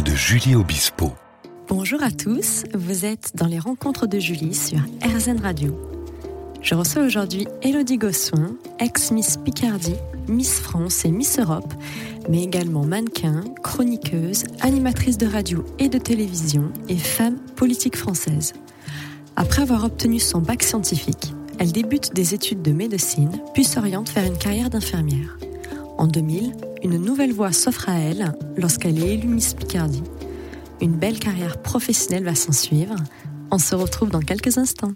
[0.00, 1.12] de Julie Obispo.
[1.68, 5.78] Bonjour à tous, vous êtes dans les rencontres de Julie sur RZN Radio.
[6.62, 9.96] Je reçois aujourd'hui Elodie Gossuin, ex-Miss Picardie,
[10.28, 11.74] Miss France et Miss Europe,
[12.30, 18.54] mais également mannequin, chroniqueuse, animatrice de radio et de télévision et femme politique française.
[19.36, 24.24] Après avoir obtenu son bac scientifique, elle débute des études de médecine, puis s'oriente vers
[24.24, 25.36] une carrière d'infirmière.
[25.98, 30.02] En 2000, une nouvelle voie s'offre à elle lorsqu'elle est élue Miss Picardie.
[30.80, 32.96] Une belle carrière professionnelle va s'en suivre.
[33.50, 34.92] On se retrouve dans quelques instants.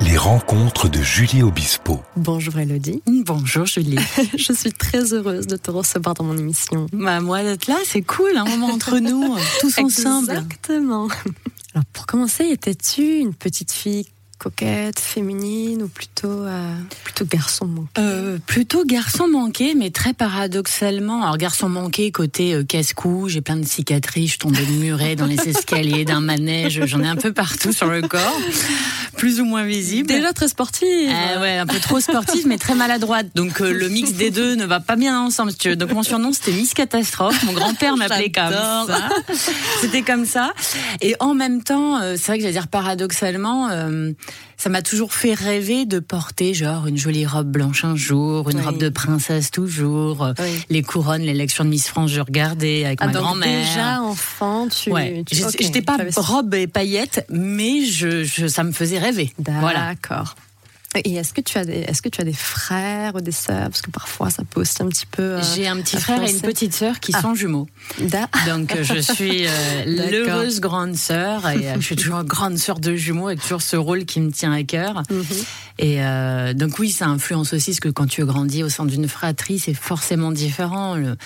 [0.00, 2.00] Les rencontres de Julie Obispo.
[2.16, 3.02] Bonjour Elodie.
[3.06, 3.98] Bonjour Julie.
[4.36, 6.86] Je suis très heureuse de te recevoir dans mon émission.
[6.92, 10.30] Bah moi d'être là, c'est cool, un moment entre nous, tous ensemble.
[10.30, 11.08] Exactement.
[11.74, 14.06] Alors pour commencer, étais-tu une petite fille
[14.42, 17.88] coquette, féminine ou plutôt euh, plutôt garçon manqué?
[17.98, 21.22] Euh, Plutôt garçon manqué, mais très paradoxalement.
[21.22, 25.26] Alors garçon manqué côté euh, casse-cou, j'ai plein de cicatrices, je tombais de muret dans
[25.26, 28.40] les escaliers d'un manège, j'en ai un peu partout sur le corps,
[29.16, 30.08] plus ou moins visible.
[30.08, 31.08] Déjà très sportive.
[31.08, 33.26] Euh, ouais, un peu trop sportive, mais très maladroite.
[33.36, 35.52] Donc le mix des deux ne va pas bien ensemble.
[35.52, 35.76] si tu veux.
[35.76, 37.44] Donc mon surnom c'était Miss Catastrophe.
[37.44, 39.08] Mon grand-père m'appelait comme ça.
[39.80, 40.52] C'était comme ça.
[41.00, 43.68] Et en même temps, c'est vrai que j'allais dire paradoxalement,
[44.56, 48.58] ça m'a toujours fait rêver de porter genre une jolie robe blanche un jour, une
[48.58, 48.62] Oui.
[48.64, 50.64] robe de princesse toujours, euh, Oui.
[50.70, 53.66] les couronnes, l'élection de Miss France, je regardais avec Ah, ma grand-mère.
[53.66, 54.90] déjà enfant, tu.
[54.92, 59.32] Ouais, tu- J'étais- pas robe et paillettes, mais je, je, ça me faisait rêver.
[59.38, 59.94] Voilà.
[61.04, 63.68] Et est-ce que tu as des, est-ce que tu as des frères ou des sœurs?
[63.70, 65.22] Parce que parfois ça peut aussi un petit peu.
[65.22, 67.22] euh, J'ai un petit frère et une petite sœur qui Ah.
[67.22, 67.66] sont jumeaux.
[68.00, 72.58] Da- Donc euh, je suis euh, l'heureuse grande sœur et euh, je suis toujours grande
[72.58, 75.02] sœur de jumeaux avec toujours ce rôle qui me tient à cœur.
[75.10, 75.24] Mhm.
[75.78, 79.08] Et euh, donc oui, ça influence aussi parce que quand tu grandis au sein d'une
[79.08, 80.94] fratrie, c'est forcément différent.
[80.96, 81.16] Le-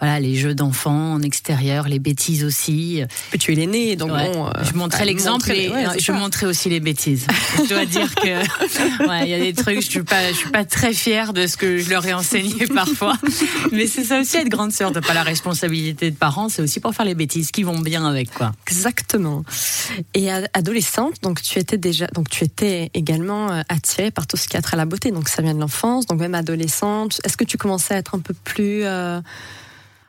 [0.00, 3.02] voilà, les jeux d'enfants en extérieur, les bêtises aussi.
[3.38, 4.30] Tu es l'aîné, donc Ouais.
[4.32, 4.46] bon.
[4.46, 6.12] euh, je montrais l'exemple et ouais, euh, je ça.
[6.12, 7.26] montrais aussi les bêtises.
[7.64, 10.50] je dois dire que ouais, il y a des trucs, je suis pas, je suis
[10.50, 13.14] pas très fière de ce que je leur ai enseigné parfois.
[13.72, 16.80] Mais c'est ça aussi être grande sœur, t'as pas la responsabilité de parents, c'est aussi
[16.80, 18.52] pour faire les bêtises qui vont bien avec quoi.
[18.66, 19.44] Exactement.
[20.14, 24.46] Et adolescente, donc tu étais déjà, donc tu étais également euh, attirée par tout ce
[24.48, 25.10] qui a trait à la beauté.
[25.10, 27.20] Donc ça vient de l'enfance, donc même adolescente.
[27.24, 29.20] Est-ce que tu commençais à être un peu plus, euh,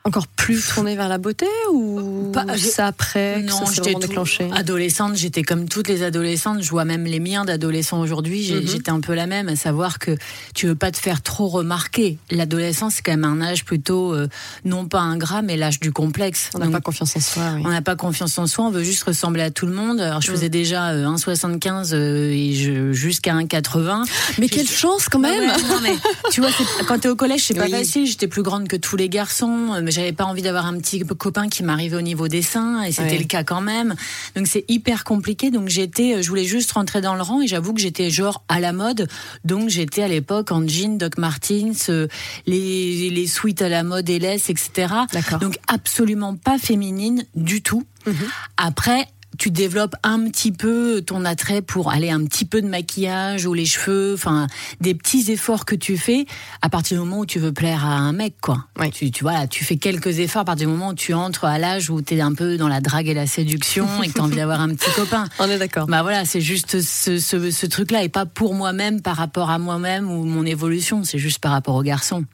[0.04, 4.48] encore plus tournée vers la beauté ou Pas- j'ai- c'est après que ça vraiment déclenché
[4.54, 6.62] Adolescente, j'étais comme toutes les adolescentes.
[6.62, 8.52] Je vois même les miens d'adolescents aujourd'hui.
[8.52, 8.66] Mhm.
[8.66, 10.16] J'étais un peu la même, à savoir que
[10.54, 12.16] tu veux pas te faire trop remarquer.
[12.30, 14.28] L'adolescence, c'est quand même un âge plutôt, euh,
[14.64, 16.48] non pas ingrat, mais l'âge du complexe.
[16.54, 17.42] On n'a pas confiance en soi.
[17.56, 17.62] Oui.
[17.66, 20.00] On n'a pas confiance en soi, on veut juste ressembler à tout le monde.
[20.00, 20.34] Alors je Mm.
[20.34, 22.54] faisais déjà euh, 1,75 euh, et
[22.94, 24.04] jusqu'à 1,80.
[24.38, 25.94] Mais quelle chance quand même Ouais, non, mais,
[26.30, 26.50] tu vois,
[26.86, 27.70] quand t'es au collège, c'est pas Oui.
[27.72, 28.06] facile.
[28.06, 31.00] J'étais plus grande que tous les garçons, euh, mais j'avais pas envie d'avoir un petit
[31.00, 33.18] copain qui m'arrivait au niveau des seins, et c'était Ouais.
[33.18, 33.94] le cas quand même.
[34.36, 35.50] Donc c'est hyper compliqué.
[35.50, 38.60] Donc j'étais, je voulais juste rentrer dans le rang, et j'avoue que j'étais genre à
[38.60, 39.08] la mode.
[39.44, 42.06] Donc j'étais à l'époque en jean, Doc Martens, euh,
[42.46, 44.94] les les suites à la mode, LS, etc.
[45.40, 47.84] Donc absolument pas féminine du tout.
[48.06, 48.14] Mhm.
[48.56, 53.46] Après, tu développes un petit peu ton attrait pour aller un petit peu de maquillage
[53.46, 54.46] ou les cheveux, enfin
[54.80, 56.26] des petits efforts que tu fais
[56.60, 58.66] à partir du moment où tu veux plaire à un mec, quoi.
[58.92, 61.44] Tu, tu vois, là, tu fais quelques efforts à partir du moment où tu entres
[61.44, 64.14] à l'âge où tu es un peu dans la drague et la séduction et que
[64.14, 65.26] tu as envie d'avoir un petit copain.
[65.38, 65.86] On est d'accord.
[65.86, 69.58] Bah voilà, c'est juste ce, ce, ce truc-là et pas pour moi-même par rapport à
[69.58, 72.24] moi-même ou mon évolution, c'est juste par rapport au garçon.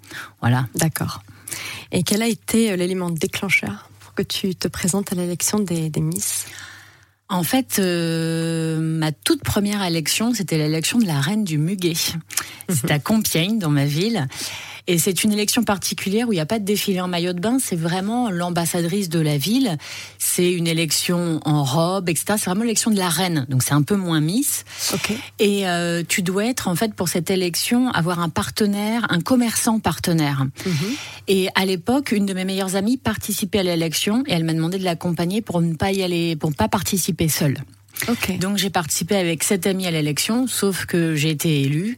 [0.40, 0.66] Voilà.
[0.74, 1.22] D'accord.
[1.92, 5.90] Et quel a été euh, l'élément déclencheur pour que tu te présentes à l'élection des,
[5.90, 6.46] des Miss?
[7.28, 11.94] En fait, euh, ma toute première élection, c'était l'élection de la reine du Muguet.
[12.68, 14.28] C'est à Compiègne, dans ma ville.
[14.86, 17.40] Et c'est une élection particulière où il n'y a pas de défilé en maillot de
[17.40, 19.78] bain, c'est vraiment l'ambassadrice de la ville.
[20.18, 22.34] C'est une élection en robe, etc.
[22.36, 24.64] C'est vraiment l'élection de la reine, donc c'est un peu moins Miss.
[24.92, 25.12] Ok.
[25.38, 29.78] Et euh, tu dois être, en fait, pour cette élection, avoir un partenaire, un commerçant
[29.78, 30.44] partenaire.
[31.28, 34.78] Et à l'époque, une de mes meilleures amies participait à l'élection et elle m'a demandé
[34.78, 37.56] de l'accompagner pour ne pas y aller, pour ne pas participer seule.
[38.40, 41.96] Donc j'ai participé avec sept amis à l'élection, sauf que j'ai été élue.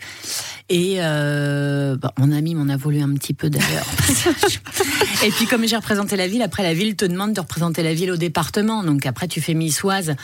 [0.69, 3.87] Et euh, bah, mon ami m'en a voulu un petit peu d'ailleurs.
[5.25, 7.95] et puis comme j'ai représenté la ville, après la ville te demande de représenter la
[7.95, 8.83] ville au département.
[8.83, 10.17] Donc après tu fais Miss Oise.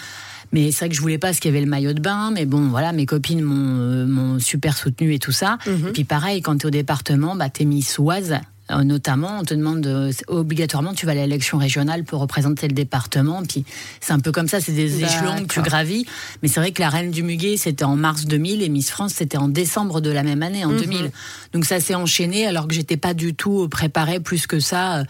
[0.52, 2.30] Mais c'est vrai que je voulais pas parce qu'il y avait le maillot de bain.
[2.30, 5.58] Mais bon, voilà, mes copines m'ont euh, super soutenu et tout ça.
[5.66, 5.88] Mhm.
[5.88, 8.38] Et puis pareil, quand tu es au département, bah, tu es Miss Oise.
[8.72, 12.74] Euh, notamment, on te demande de- obligatoirement, tu vas à l'élection régionale pour représenter le
[12.74, 13.42] département.
[13.42, 13.64] Puis
[14.00, 16.06] c'est un peu comme ça, c'est des échelons que tu gravis.
[16.42, 19.12] Mais c'est vrai que la Reine du Muguet, c'était en mars 2000 et Miss France,
[19.14, 21.10] c'était en décembre de la même année, en 2000.
[21.52, 24.98] Donc ça s'est enchaîné alors que j'étais pas du tout préparée plus que ça.
[25.00, 25.04] euh,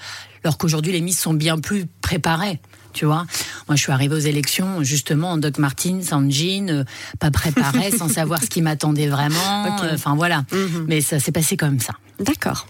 [0.45, 2.61] Alors qu'aujourd'hui, les Miss sont bien plus préparées.
[2.93, 3.25] Tu vois,
[3.69, 6.85] moi je suis arrivée aux élections justement en Doc Martens, en jean, euh,
[7.19, 9.67] pas préparée, sans savoir ce qui m'attendait vraiment.
[9.83, 10.85] Euh, Enfin voilà, Mhm.
[10.89, 11.95] mais ça s'est passé comme ça.
[12.21, 12.67] D'accord.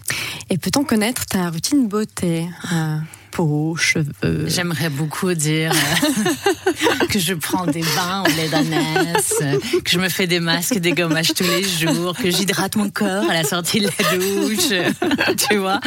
[0.49, 2.97] Et peut-on connaître ta routine beauté euh,
[3.33, 9.89] Peau, cheveux J'aimerais beaucoup dire euh, que je prends des bains au lait euh, que
[9.89, 13.33] je me fais des masques, des gommages tous les jours, que j'hydrate mon corps à
[13.33, 15.79] la sortie de la douche, tu vois,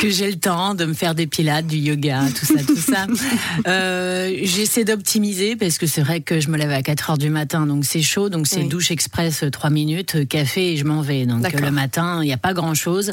[0.00, 3.06] que j'ai le temps de me faire des pilates, du yoga, tout ça, tout ça.
[3.68, 7.30] Euh, J'essaie d'optimiser parce que c'est vrai que je me lève à 4 heures du
[7.30, 8.68] matin, donc c'est chaud, donc c'est Oui.
[8.68, 11.26] douche express 3 minutes, euh, café et je m'en vais.
[11.26, 13.12] Donc le matin, il n'y a pas grand chose.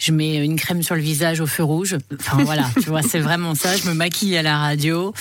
[0.00, 1.96] Je mets une crème sur le visage au feu rouge.
[2.18, 3.76] Enfin voilà, tu vois, c'est vraiment ça.
[3.76, 5.12] Je me maquille à la radio.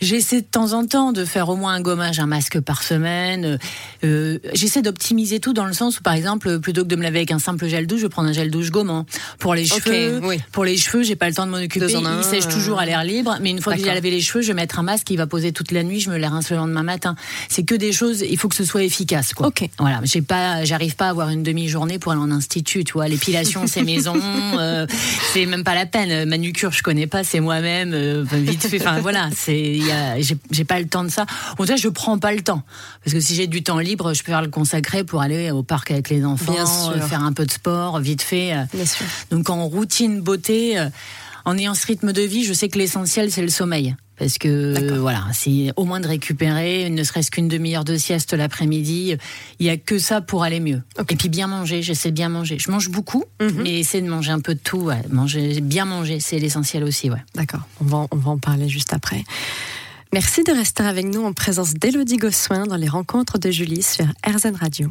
[0.00, 3.58] J'essaie de temps en temps de faire au moins un gommage, un masque par semaine.
[4.04, 7.18] Euh, J'essaie d'optimiser tout dans le sens où, par exemple, plutôt que de me laver
[7.18, 9.06] avec un simple gel douche, je prends un gel douche gommant.
[9.38, 10.38] Pour les cheveux, oui.
[10.52, 11.94] pour les cheveux, j'ai pas le temps de m'en occuper.
[11.94, 14.20] Un, Ils sèchent euh, toujours à l'air libre, mais une fois que j'ai lavé les
[14.20, 16.00] cheveux, je vais mettre un masque qui va poser toute la nuit.
[16.00, 17.16] Je me les rince le lendemain matin.
[17.48, 18.24] C'est que des choses.
[18.28, 19.48] Il faut que ce soit efficace, quoi.
[19.48, 19.68] Ok.
[19.78, 23.08] Voilà, j'ai pas, j'arrive pas à avoir une demi-journée pour aller en institut, tu vois.
[23.08, 24.14] L'épilation, c'est maison,
[24.58, 24.86] euh,
[25.32, 26.28] c'est même pas la peine.
[26.28, 28.80] Manucure, je connais pas, c'est moi-même, euh, vite fait.
[28.80, 29.80] Enfin voilà, c'est,
[30.50, 31.26] j'ai pas le temps de ça.
[31.52, 32.62] En tout cas, je prends pas le temps
[33.04, 35.90] parce que si j'ai du temps libre, je peux le consacrer pour aller au parc
[35.90, 36.54] avec les enfants,
[36.90, 38.54] euh, faire un peu de sport, vite fait.
[38.54, 38.64] euh.
[38.72, 39.06] Bien sûr.
[39.30, 40.88] Donc en routine beauté, euh,
[41.44, 43.96] en ayant ce rythme de vie, je sais que l'essentiel c'est le sommeil.
[44.18, 48.32] Parce que euh, voilà, c'est au moins de récupérer, ne serait-ce qu'une demi-heure de sieste
[48.34, 49.16] l'après-midi.
[49.60, 50.82] Il y a que ça pour aller mieux.
[51.08, 52.58] Et puis bien manger, j'essaie de bien manger.
[52.58, 53.62] Je mange beaucoup, Mhm.
[53.62, 54.78] mais essayer de manger un peu de tout.
[54.80, 55.02] ouais.
[55.10, 57.10] Manger, bien manger, c'est l'essentiel aussi.
[57.10, 57.22] Ouais.
[57.34, 59.22] D'accord, on va, on va en parler juste après.
[60.12, 64.06] Merci de rester avec nous en présence d'Élodie Gossuin dans les rencontres de Julie sur
[64.26, 64.90] RZN Radio.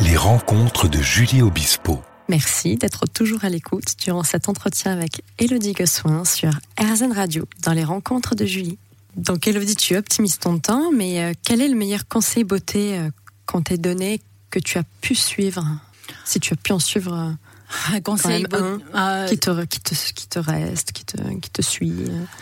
[0.00, 2.00] Les rencontres de Julie Obispo.
[2.28, 6.50] Merci d'être toujours à l'écoute durant cet entretien avec Élodie Gossuin sur
[6.80, 8.78] RZN Radio dans les rencontres de Julie.
[9.16, 13.10] Donc Élodie, tu optimises ton temps, mais euh, quel est le meilleur conseil beauté euh,
[13.46, 15.66] qu'on t'ait donné, que tu as pu suivre
[16.24, 17.30] Si tu as pu en suivre euh,
[17.92, 18.44] Un conseil
[18.92, 21.92] un euh, qui, te, qui, te, qui te reste, qui te, qui te suit.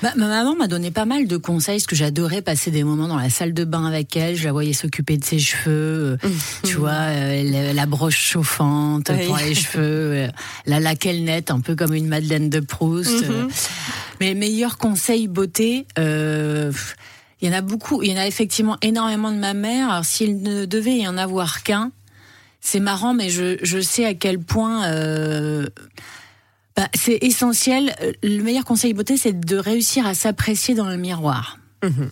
[0.03, 3.09] Bah, ma maman m'a donné pas mal de conseils, parce que j'adorais passer des moments
[3.09, 4.37] dans la salle de bain avec elle.
[4.37, 6.29] Je la voyais s'occuper de ses cheveux, euh,
[6.65, 9.27] tu vois, euh, la, la broche chauffante Oui.
[9.27, 10.29] pour les cheveux, euh,
[10.67, 13.25] la laquelle nette, un peu comme une Madeleine de Proust.
[13.25, 13.49] euh.
[14.21, 15.87] Mais meilleur conseil beauté.
[15.99, 16.73] euh,
[17.41, 19.91] il y en a beaucoup, il y en a effectivement énormément de ma mère.
[19.91, 21.91] Alors s'il ne devait y en avoir qu'un,
[22.63, 25.67] c'est marrant, mais je, sais à quel point euh,
[26.77, 27.95] bah, c'est essentiel.
[28.23, 31.59] Le meilleur conseil beauté, c'est de réussir à s'apprécier dans le miroir.
[31.83, 32.11] Mhm.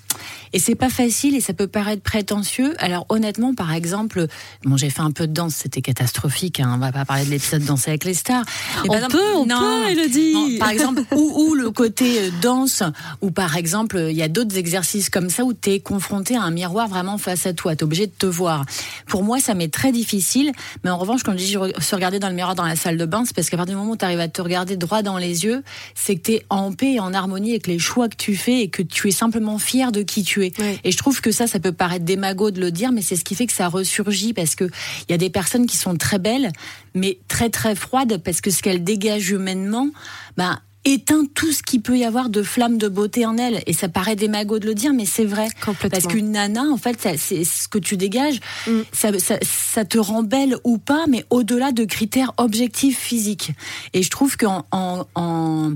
[0.52, 2.74] Et c'est pas facile et ça peut paraître prétentieux.
[2.78, 4.26] Alors honnêtement, par exemple,
[4.64, 6.60] bon, j'ai fait un peu de danse, c'était catastrophique.
[6.60, 8.44] Hein, on va pas parler de l'épisode Danser avec les stars.
[8.82, 10.32] Mais On exemple- peut, on non, peut, Élodie.
[10.34, 12.82] non, par exemple, ou, ou le côté euh, danse,
[13.20, 16.42] ou par exemple, il y a d'autres exercices comme ça où tu es confronté à
[16.42, 18.64] un miroir vraiment face à toi, tu es obligé de te voir.
[19.06, 20.52] Pour moi, ça m'est très difficile,
[20.82, 23.04] mais en revanche, quand je dis se regarder dans le miroir dans la salle de
[23.06, 25.18] bain, c'est parce qu'à partir du moment où tu arrives à te regarder droit dans
[25.18, 25.62] les yeux,
[25.94, 28.60] c'est que tu es en paix et en harmonie avec les choix que tu fais
[28.62, 30.39] et que tu es simplement fier de qui tu es.
[30.40, 30.78] Oui.
[30.84, 33.24] Et je trouve que ça, ça peut paraître démago de le dire, mais c'est ce
[33.24, 34.64] qui fait que ça ressurgit parce que
[35.08, 36.50] il y a des personnes qui sont très belles,
[36.94, 39.88] mais très très froides parce que ce qu'elles dégagent humainement,
[40.36, 43.62] ben éteint tout ce qu'il peut y avoir de flamme de beauté en elles.
[43.66, 45.48] Et ça paraît démago de le dire, mais c'est vrai.
[45.62, 45.90] Complètement.
[45.90, 48.80] Parce qu'une nana, en fait, c'est ce que tu dégages, Mm.
[48.90, 53.52] ça, ça, ça te rend belle ou pas, mais au-delà de critères objectifs physiques.
[53.92, 55.72] Et je trouve qu'en en, en,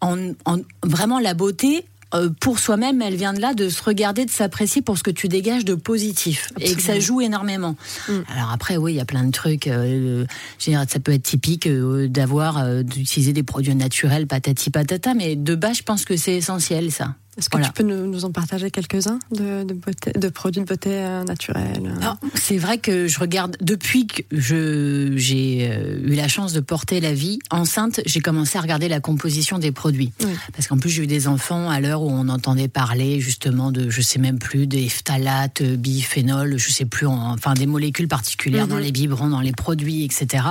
[0.00, 1.84] en, en- vraiment la beauté,
[2.14, 5.10] euh, pour soi-même, elle vient de là, de se regarder, de s'apprécier pour ce que
[5.10, 6.50] tu dégages de positif.
[6.60, 7.76] Et que ça joue énormément.
[8.08, 8.12] Mm.
[8.34, 9.66] Alors après, oui, il y a plein de trucs.
[9.66, 10.24] euh,
[10.58, 15.54] ça peut être typique euh, d'avoir, euh, d'utiliser des produits naturels, patati patata, mais de
[15.54, 17.14] base, je pense que c'est essentiel, ça.
[17.38, 17.66] Est-ce que Voilà.
[17.66, 21.22] tu peux nous, nous en partager quelques-uns de, de, beauté- de produits de beauté euh,
[21.24, 24.22] naturels euh c'est vrai que je regarde depuis que
[25.16, 29.00] j'ai euh, eu la chance de porter la vie enceinte, j'ai commencé à regarder la
[29.00, 30.12] composition des produits.
[30.24, 30.30] Oui.
[30.54, 33.90] Parce qu'en plus j'ai eu des enfants à l'heure où on entendait parler justement de
[33.90, 38.08] je sais même plus des phtalates, euh, biphénol, je sais plus en- enfin des molécules
[38.08, 38.70] particulières Mhm.
[38.70, 40.44] dans les biberons, dans les produits, etc.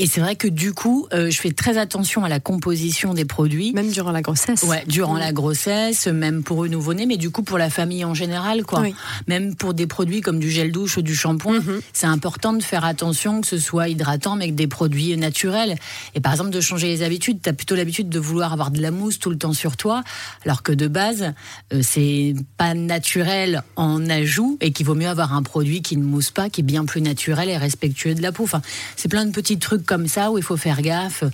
[0.00, 3.24] Et c'est vrai que du coup, euh, je fais très attention à la composition des
[3.24, 3.72] produits.
[3.72, 4.62] Même durant la grossesse.
[4.62, 8.14] Ouais, durant la grossesse, même pour eux nouveau-nés, mais du coup pour la famille en
[8.14, 8.84] général, quoi.
[9.26, 11.80] Même pour des produits comme du gel douche ou du shampoing, mhm.
[11.92, 15.76] c'est important de faire attention que ce soit hydratant, mais que des produits naturels.
[16.14, 17.40] Et par exemple, de changer les habitudes.
[17.42, 20.04] T'as plutôt l'habitude de vouloir avoir de la mousse tout le temps sur toi,
[20.44, 21.34] alors que de base,
[21.72, 26.04] euh, c'est pas naturel en ajout et qu'il vaut mieux avoir un produit qui ne
[26.04, 28.44] mousse pas, qui est bien plus naturel et respectueux de la peau.
[28.44, 28.62] Enfin,
[28.94, 31.24] c'est plein de petits trucs comme ça où il faut faire gaffe.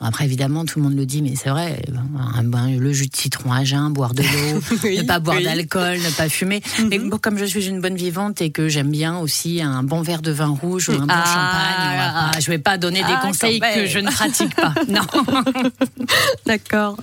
[0.00, 3.64] Après, évidemment, tout le monde le dit, mais c'est vrai, le jus de citron à
[3.64, 6.60] jeun, boire de l'eau, ne pas boire d'alcool, ne pas fumer.
[6.90, 7.18] Mais mhm.
[7.20, 10.32] comme je suis une bonne vivante et que j'aime bien aussi un bon verre de
[10.32, 13.60] vin rouge ou un bon ah, champagne, je ne vais pas donner des ah, conseils
[13.60, 14.74] que je ne pratique pas.
[14.88, 15.02] Non.
[16.46, 16.96] D'accord.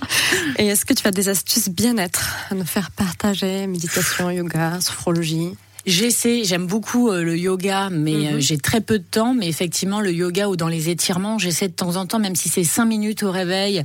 [0.58, 3.66] Et est-ce que tu as des astuces bien-être à nous faire partager?
[3.66, 5.56] Méditation, yoga, sophrologie?
[5.90, 8.40] J'essaie, j'aime beaucoup euh, le yoga, mais euh, mhm.
[8.40, 9.34] j'ai très peu de temps.
[9.34, 12.48] Mais effectivement, le yoga ou dans les étirements, j'essaie de temps en temps, même si
[12.48, 13.82] c'est cinq minutes au réveil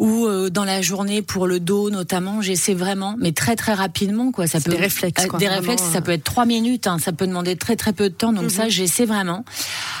[0.00, 4.32] ou euh, dans la journée pour le dos notamment, j'essaie vraiment, mais très très rapidement
[4.32, 4.46] quoi.
[4.46, 7.26] Ça peut des réflexes, quoi, des réflexes, ça peut être trois minutes, hein, ça peut
[7.26, 8.32] demander très très peu de temps.
[8.32, 8.70] Donc ça, mhm.
[8.70, 9.44] j'essaie vraiment.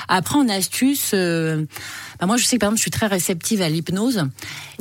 [0.08, 1.14] Après, en astuce.
[2.20, 4.24] Bah, moi, je sais que par exemple, je suis très réceptive à l'hypnose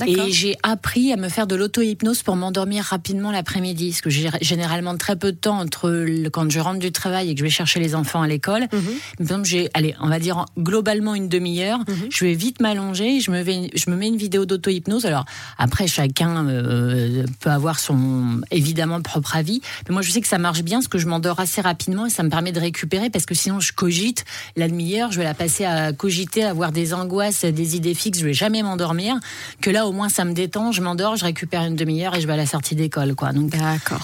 [0.05, 4.29] et j'ai appris à me faire de l'auto-hypnose pour m'endormir rapidement l'après-midi, parce que j'ai
[4.41, 7.43] généralement très peu de temps entre le, quand je rentre du travail et que je
[7.45, 8.63] vais chercher les enfants à l'école.
[8.63, 8.69] Mhm.
[8.69, 11.79] Par exemple, j'ai, allez, on va dire globalement une demi-heure.
[11.79, 12.07] Mhm.
[12.09, 15.05] Je vais vite m'allonger, je me vais, je me mets une vidéo d'auto-hypnose.
[15.09, 15.25] Alors
[15.57, 20.37] après, chacun euh, peut avoir son évidemment propre avis, mais moi, je sais que ça
[20.37, 23.25] marche bien, parce que je m'endors assez rapidement et ça me permet de récupérer, parce
[23.25, 24.23] que sinon, je cogite
[24.55, 28.19] la demi-heure, je vais la passer à cogiter, à avoir des angoisses des idées fixes,
[28.19, 29.15] je vais jamais m'endormir.
[29.61, 32.27] Que là, au moins, ça me détend, je m'endors, je récupère une demi-heure et je
[32.27, 33.33] vais à la sortie d'école, quoi.
[33.33, 33.51] Donc.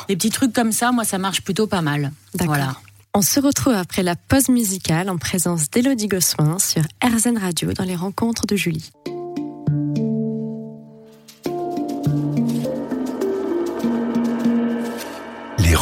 [0.07, 2.11] Des petits trucs comme ça, moi, ça marche plutôt pas mal.
[2.39, 2.75] Voilà.
[3.13, 7.85] On se retrouve après la pause musicale en présence d'Elodie Gossuin sur RZN Radio dans
[7.85, 8.91] les rencontres de Julie.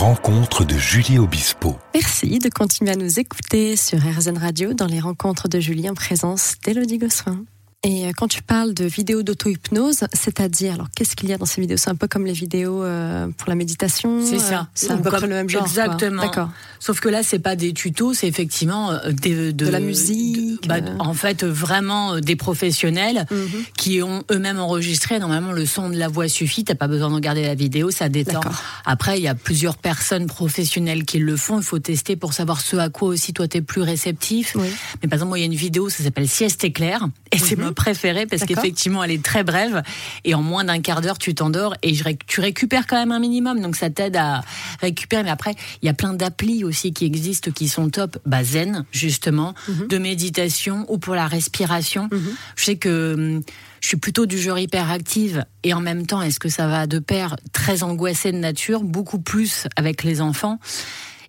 [0.03, 1.77] Rencontres de Julie Obispo.
[1.93, 5.93] Merci de continuer à nous écouter sur RZN Radio dans les rencontres de Julie en
[5.93, 7.45] présence d'Elodie Gossuin.
[7.86, 11.46] Et euh, quand tu parles de vidéos d'auto-hypnose, c'est-à-dire, alors qu'est-ce qu'il y a dans
[11.46, 11.75] ces vidéos?
[11.75, 14.62] C'est un peu comme les vidéos euh, pour la méditation C'est ça.
[14.62, 15.63] Euh, c'est un peu le même genre.
[15.63, 16.22] Exactement.
[16.22, 16.50] D'accord.
[16.80, 20.66] Sauf que là, c'est pas des tutos, c'est effectivement de, de, la musique.
[20.68, 23.63] Bah, en fait, vraiment des professionnels mhm.
[23.78, 25.20] qui ont eux-mêmes enregistré.
[25.20, 26.63] Normalement, le son de la voix suffit.
[26.63, 28.42] T'as pas besoin de regarder la vidéo, ça détend.
[28.86, 31.60] Après, il y a plusieurs personnes professionnelles qui le font.
[31.60, 34.56] Il faut tester pour savoir ce à quoi aussi toi t'es plus réceptif.
[35.02, 37.58] Mais par exemple, moi, il y a une vidéo, ça s'appelle Sieste éclair, et c'est
[37.58, 39.84] mhm préférée parce qu'effectivement, elle est très brève
[40.24, 41.94] et en moins d'un quart d'heure, tu t'endors et
[42.27, 43.62] tu récupères quand même un minimum.
[43.62, 44.42] Donc ça t'aide à
[44.82, 45.24] récupérer.
[45.24, 48.18] Mais après, il y a plein d'applis aussi qui existent qui sont top.
[48.25, 49.88] Bah, Zen, justement, mhm.
[49.88, 52.10] de méditation ou pour la respiration.
[52.12, 52.36] Mhm.
[52.56, 53.44] Je sais que hum,
[53.82, 57.00] je suis plutôt du genre hyperactive et en même temps, est-ce que ça va de
[57.00, 60.58] pair très angoissée de nature, beaucoup plus avec les enfants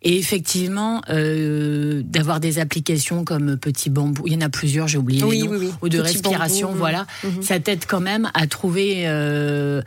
[0.05, 4.99] et effectivement, euh, d'avoir des applications comme Petit Bambou, il y en a plusieurs, j'ai
[4.99, 7.43] oublié les noms, ou de respiration, voilà, mhm.
[7.43, 9.81] ça t'aide quand même à trouver euh,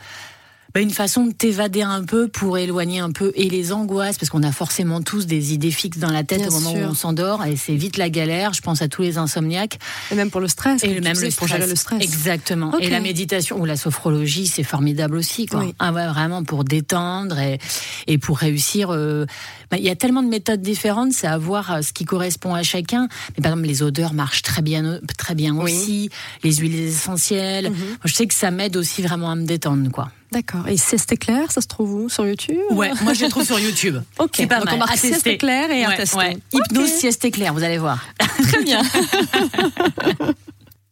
[0.80, 4.42] une façon de t'évader un peu pour éloigner un peu et les angoisses, parce qu'on
[4.42, 7.56] a forcément tous des idées fixes dans la tête au moment où on s'endort, et
[7.56, 8.52] c'est vite la galère.
[8.52, 9.78] Je pense à tous les insomniaques.
[10.10, 10.82] Et même pour le stress.
[10.84, 11.68] Et même le stress.
[11.68, 12.02] le stress.
[12.02, 12.76] Exactement.
[12.78, 15.46] Et la méditation ou la sophrologie, c'est formidable aussi.
[15.46, 15.64] Quoi.
[15.78, 17.58] Ah ouais, vraiment pour détendre et,
[18.06, 18.90] et pour réussir.
[18.90, 19.26] Euh,
[19.70, 22.54] bah, il y a tellement de méthodes différentes, c'est à voir euh, ce qui correspond
[22.54, 23.08] à chacun.
[23.36, 26.10] Mais par exemple, les odeurs marchent très bien, très bien aussi.
[26.42, 27.70] Les huiles essentielles.
[27.70, 27.76] Mhm.
[28.04, 30.10] Je sais que ça m'aide aussi vraiment à me détendre, quoi.
[30.32, 30.68] D'accord.
[30.68, 32.08] Et Sieste clair, ça se trouve où?
[32.08, 32.58] Sur YouTube?
[32.70, 33.96] Ouais, moi je le trouve sur YouTube.
[34.18, 34.78] ok, c'est pas mal.
[34.96, 38.04] Sieste clair et ouais, à Hypnose Sieste clair, vous allez voir.
[38.48, 38.82] Très bien.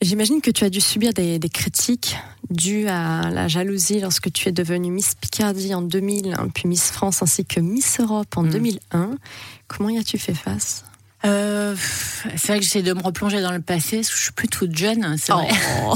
[0.00, 2.16] J'imagine que tu as dû subir des, critiques
[2.50, 7.22] dues à la jalousie lorsque tu es devenue Miss Picardie en 2000, puis Miss France
[7.22, 8.98] ainsi que Miss Europe en 2001.
[8.98, 9.16] Hmm.
[9.68, 10.84] Comment y as-tu fait face?
[11.24, 11.74] Euh,
[12.36, 14.48] c'est vrai que j'essaie de me replonger dans le passé, parce que je suis plus
[14.48, 15.48] toute jeune, c'est vrai.
[15.84, 15.94] Oh.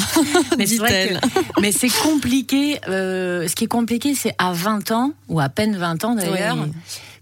[1.60, 2.80] mais c'est compliqué.
[2.88, 6.56] Euh, ce qui est compliqué, c'est à 20 ans, ou à peine 20 ans d'ailleurs,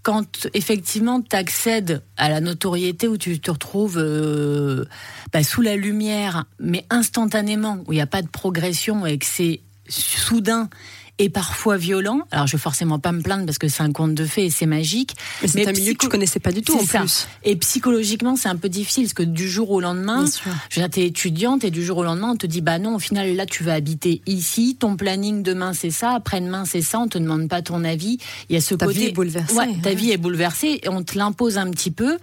[0.03, 4.85] quand effectivement tu accèdes à la notoriété, où tu te retrouves euh,
[5.33, 9.27] bah, sous la lumière, mais instantanément, où il n'y a pas de progression et que
[9.27, 10.69] c'est soudain
[11.19, 12.21] et parfois violent.
[12.31, 14.51] Alors je vais forcément pas me plaindre parce que c'est un conte de fées et
[14.51, 15.15] c'est magique.
[15.43, 17.29] Mais c'est un milieu que tu connaissais pas du tout en plus.
[17.45, 20.25] Et psychologiquement c'est un peu difficile parce que du jour au lendemain,
[20.71, 22.99] je veux dire, étudiante et du jour au lendemain on te dit bah non au
[22.99, 27.09] final là tu vas habiter ici, ton planning demain c'est ça, après-demain c'est ça, on
[27.09, 28.19] te demande pas ton avis.
[28.49, 28.99] Il y a ce ta côté.
[28.99, 29.55] Vie est bouleversée.
[29.57, 32.19] Ouais, ta vie est bouleversée et on te l'impose un petit peu.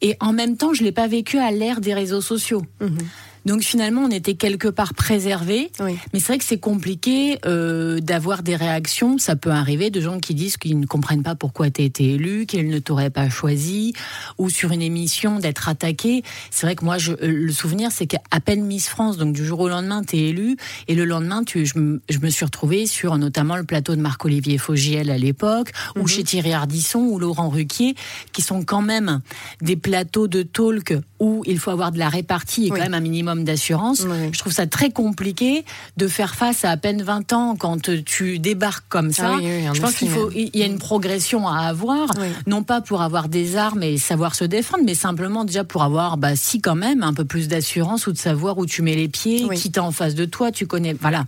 [0.00, 2.62] Et en même temps je l'ai pas vécu à l'ère des réseaux sociaux.
[2.80, 2.98] Mhm.
[3.46, 5.70] Donc finalement, on était quelque part préservé.
[5.80, 5.96] Oui.
[6.12, 9.18] Mais c'est vrai que c'est compliqué euh, d'avoir des réactions.
[9.18, 12.14] Ça peut arriver de gens qui disent qu'ils ne comprennent pas pourquoi tu as été
[12.14, 13.94] élu, qu'ils ne t'auraient pas choisi,
[14.38, 16.22] ou sur une émission d'être attaqué.
[16.50, 19.60] C'est vrai que moi, je, le souvenir, c'est qu'à peine Miss France, donc du jour
[19.60, 20.56] au lendemain, tu es élu,
[20.88, 24.00] et le lendemain, tu, je, me- je me suis retrouvée sur notamment le plateau de
[24.00, 27.94] Marc-Olivier Fogiel à l'époque, ou chez Thierry Ardisson, ou Laurent Ruquier,
[28.32, 29.20] qui sont quand même
[29.60, 32.78] des plateaux de talk où il faut avoir de la répartie et Oui.
[32.78, 34.04] quand même un minimum d'assurance.
[34.08, 34.30] Oui.
[34.32, 35.64] Je trouve ça très compliqué
[35.96, 39.32] de faire face à à peine 20 ans quand tu débarques comme ça.
[39.34, 42.08] Ah oui, oui, en je pense qu'il faut, il y a une progression à avoir,
[42.46, 46.16] non pas pour avoir des armes et savoir se défendre, mais simplement déjà pour avoir,
[46.16, 49.08] bah si quand même, un peu plus d'assurance ou de savoir où tu mets les
[49.08, 51.26] pieds, qui t'es en face de toi, tu connais, voilà.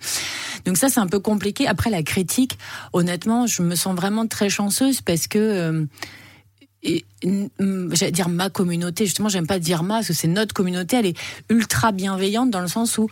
[0.65, 1.69] Donc ça c'est un peu compliqué.
[1.69, 2.59] Après la critique,
[2.95, 5.85] honnêtement, je me sens vraiment très chanceuse parce que euh,
[6.85, 7.05] et,
[7.93, 11.07] j'allais dire ma communauté, justement, j'aime pas dire ma, parce que c'est notre communauté, elle
[11.07, 13.09] est ultra bienveillante dans le sens où,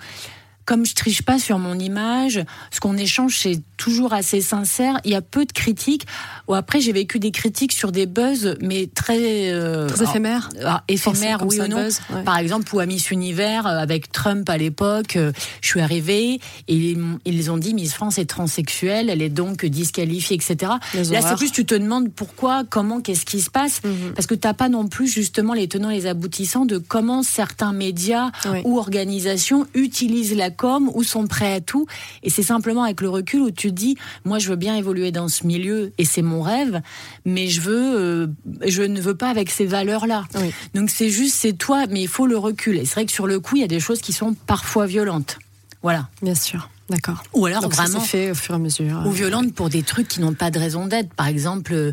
[0.65, 5.01] comme je triche pas sur mon image, ce qu'on échange, c'est toujours assez sincère.
[5.05, 6.07] Il y a peu de critiques.
[6.49, 10.51] Ou après, j'ai vécu des critiques sur des buzz, mais très, euh, Très éphémère.
[10.61, 11.77] alors, éphémères, Comme oui ou non.
[11.83, 12.23] buzz, ouais.
[12.23, 16.41] Par exemple, ou à Miss Univers, euh, avec Trump à l'époque, euh, je suis arrivée
[16.69, 20.73] et ils, ont dit Miss France est transsexuelle, elle est donc disqualifiée, etc.
[20.95, 24.13] Les Là, c'est plus, tu te demandes pourquoi, comment, qu'est-ce qui se passe, Mhm.
[24.15, 27.73] parce que t'as pas non plus justement les tenants et les aboutissants de comment certains
[27.73, 28.61] médias Oui.
[28.65, 31.87] ou organisations utilisent la com ou sont prêts à tout.
[32.23, 35.29] Et c'est simplement avec le recul où tu dis, moi, je veux bien évoluer dans
[35.29, 36.81] ce milieu et c'est mon rêve,
[37.25, 38.27] mais je veux, euh,
[38.67, 40.27] je ne veux pas avec ces valeurs-là.
[40.37, 40.53] Oui.
[40.75, 42.77] Donc c'est juste, c'est toi, mais il faut le recul.
[42.77, 44.87] Et c'est vrai que sur le coup, il y a des choses qui sont parfois
[44.87, 45.39] violentes.
[45.83, 46.09] Voilà.
[46.23, 46.69] Bien sûr.
[46.89, 47.23] D'accord.
[47.33, 49.03] Ou alors Donc ça vraiment s'est fait au fur et à mesure.
[49.07, 51.15] ou violentes pour des trucs qui n'ont pas de raison d'être.
[51.15, 51.93] Par exemple, euh,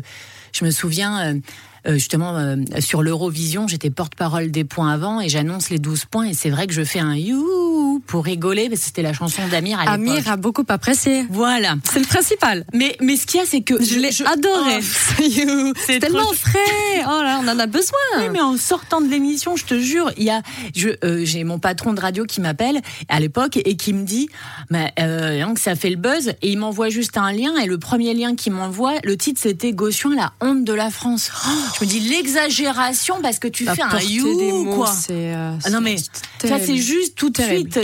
[0.52, 1.40] je me souviens euh, euh,
[1.86, 6.34] justement euh, sur l'Eurovision, j'étais porte-parole des points avant et j'annonce les 12 points et
[6.34, 9.78] c'est vrai que je fais un you pour rigoler parce que c'était la chanson d'Amir
[9.78, 9.94] à l'époque.
[9.94, 11.26] Amir a beaucoup apprécié.
[11.30, 11.76] Voilà.
[11.90, 12.64] C'est le principal.
[12.72, 14.78] Mais mais ce qu'il y a c'est que Je l'ai adoré.
[14.78, 16.58] Oh, C'est trop tellement frais.
[17.04, 17.98] Oh là, on en a besoin.
[18.18, 20.42] Oui, mais en sortant de l'émission, je te jure, il y a,
[20.74, 24.28] je, euh, j'ai mon patron de radio qui m'appelle à l'époque et qui me dit,
[24.70, 27.78] mais euh, donc ça fait le buzz et il m'envoie juste un lien et le
[27.78, 31.30] premier lien qu'il m'envoie, le titre c'était Gauchon, la honte de la France.
[31.46, 34.92] Oh, je me dis l'exagération parce que tu La fais un you mots, quoi.
[35.10, 37.78] euh, Ah non mais ça c'est juste tout de suite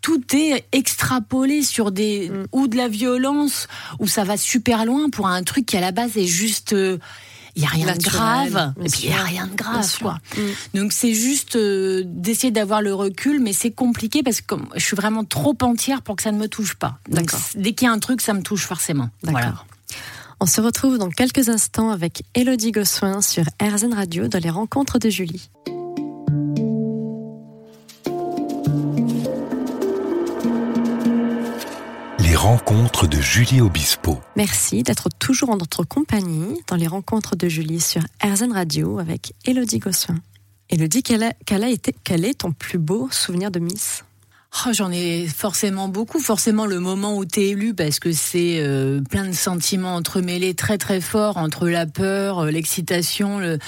[0.00, 2.46] tout est extrapolé sur des Mm.
[2.52, 3.66] ou de la violence
[3.98, 6.72] ou ça va super loin pour un truc qui à la base est juste
[7.56, 8.00] il y a rien Naturel,
[8.48, 10.18] de grave et puis il y a rien de grave quoi.
[10.36, 10.78] Mm.
[10.78, 14.84] Donc c'est juste euh, d'essayer d'avoir le recul mais c'est compliqué parce que comme je
[14.84, 16.98] suis vraiment trop entière pour que ça ne me touche pas.
[17.08, 19.10] Donc dès qu'il y a un truc ça me touche forcément.
[19.22, 19.40] D'accord.
[19.40, 19.64] Voilà.
[20.40, 24.98] On se retrouve dans quelques instants avec Elodie Gossuin sur RZN Radio dans les rencontres
[24.98, 25.50] de Julie.
[32.18, 34.18] Les rencontres de Julie Obispo.
[34.36, 39.34] Merci d'être toujours en notre compagnie dans les rencontres de Julie sur RZN Radio avec
[39.44, 40.16] Elodie Gossuin.
[40.70, 44.04] Elodie, quel, a- quel a été, quel est ton plus beau souvenir de Miss?
[44.66, 49.00] Oh, J'en ai forcément beaucoup, forcément le moment où t'es élu parce que c'est euh,
[49.02, 53.58] plein de sentiments entremêlés très très forts entre la peur, euh, l'excitation, le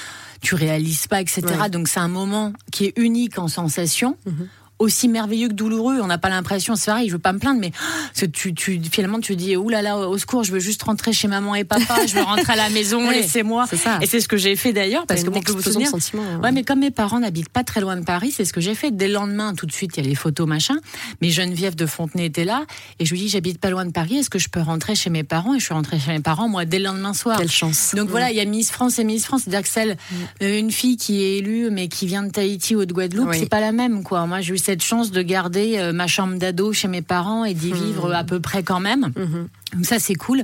[0.42, 1.42] tu réalises pas, etc.
[1.60, 1.70] Ouais.
[1.70, 4.16] Donc c'est un moment qui est unique en sensation.
[4.26, 4.48] Mhm.
[4.78, 7.60] Aussi merveilleux que douloureux, on n'a pas l'impression, c'est pareil, je veux pas me plaindre,
[7.60, 7.72] mais
[8.14, 11.12] que tu, tu, finalement tu dis, ouh là là, au secours, je veux juste rentrer
[11.14, 13.66] chez maman et papa, je veux rentrer à la maison, laissez-moi.
[13.70, 13.98] C'est ça.
[14.02, 16.40] Et c'est ce que j'ai fait d'ailleurs, parce que mon de souvenir, sentiments.
[16.42, 18.74] Ouais, mais comme mes parents n'habitent pas très loin de Paris, c'est ce que j'ai
[18.74, 18.90] fait.
[18.90, 20.76] Dès le lendemain, tout de suite, il y a les photos, machin.
[21.22, 22.64] Mais Geneviève de Fontenay était là.
[22.98, 25.08] Et je lui dis, j'habite pas loin de Paris, est-ce que je peux rentrer chez
[25.08, 25.54] mes parents?
[25.54, 27.38] Et je suis rentrée chez mes parents, moi, dès le lendemain soir.
[27.38, 27.94] Quelle chance.
[27.96, 28.10] Donc Mm.
[28.10, 29.42] voilà, il y a Miss France et Miss France.
[29.44, 29.96] C'est-à-dire que celle,
[30.42, 33.38] euh, une fille qui est élue, mais qui vient de Tahiti ou de Guadeloupe, Oui.
[33.40, 34.26] c'est pas la même, quoi.
[34.26, 37.54] Moi, j'ai eu cette chance de garder euh, ma chambre d'ado chez mes parents et
[37.54, 37.76] d'y Mm.
[37.84, 39.12] vivre à peu près quand même.
[39.16, 39.48] Mhm.
[39.74, 40.42] Donc ça, c'est cool.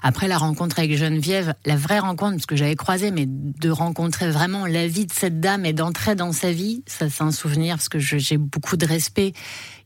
[0.00, 4.30] Après la rencontre avec Geneviève, la vraie rencontre, parce que j'avais croisé, mais de rencontrer
[4.30, 7.74] vraiment la vie de cette dame et d'entrer dans sa vie, ça c'est un souvenir,
[7.76, 9.32] parce que j'ai beaucoup de respect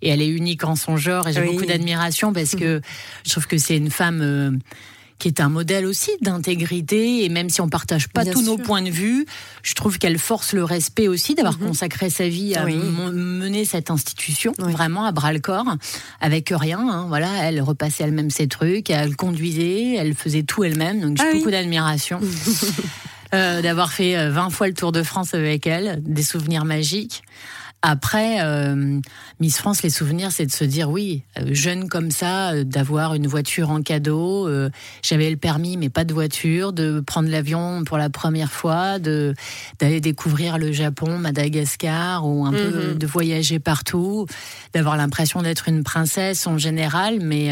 [0.03, 1.53] et elle est unique en son genre et j'ai Oui.
[1.53, 2.83] beaucoup d'admiration parce que
[3.25, 4.51] je trouve que c'est une femme euh,
[5.18, 8.59] qui est un modèle aussi d'intégrité et même si on partage pas Bien tous nos
[8.59, 9.25] points de vue,
[9.62, 11.68] je trouve qu'elle force le respect aussi d'avoir Mhm.
[11.68, 12.75] consacré sa vie à Oui.
[12.77, 14.72] mener cette institution Oui.
[14.72, 15.77] vraiment à bras le corps
[16.20, 16.81] avec rien.
[16.81, 21.01] hein, voilà, elle repassait elle-même ses trucs, elle conduisait, elle faisait tout elle-même.
[21.01, 21.38] Donc j'ai Ah oui.
[21.38, 22.18] beaucoup d'admiration
[23.35, 27.22] euh, d'avoir fait euh, 20 fois le Tour de France avec elle, des souvenirs magiques.
[27.85, 29.01] Après, euh,
[29.40, 33.14] Miss France, les souvenirs, c'est de se dire oui, euh, jeune comme ça, euh, d'avoir
[33.14, 34.49] une voiture en cadeau.
[35.03, 36.73] J'avais le permis, mais pas de voiture.
[36.73, 39.35] De prendre l'avion pour la première fois, de
[39.81, 42.99] d'aller découvrir le Japon, Madagascar, ou un peu mhm.
[42.99, 44.27] de voyager partout,
[44.73, 47.51] d'avoir l'impression d'être une princesse en général, mais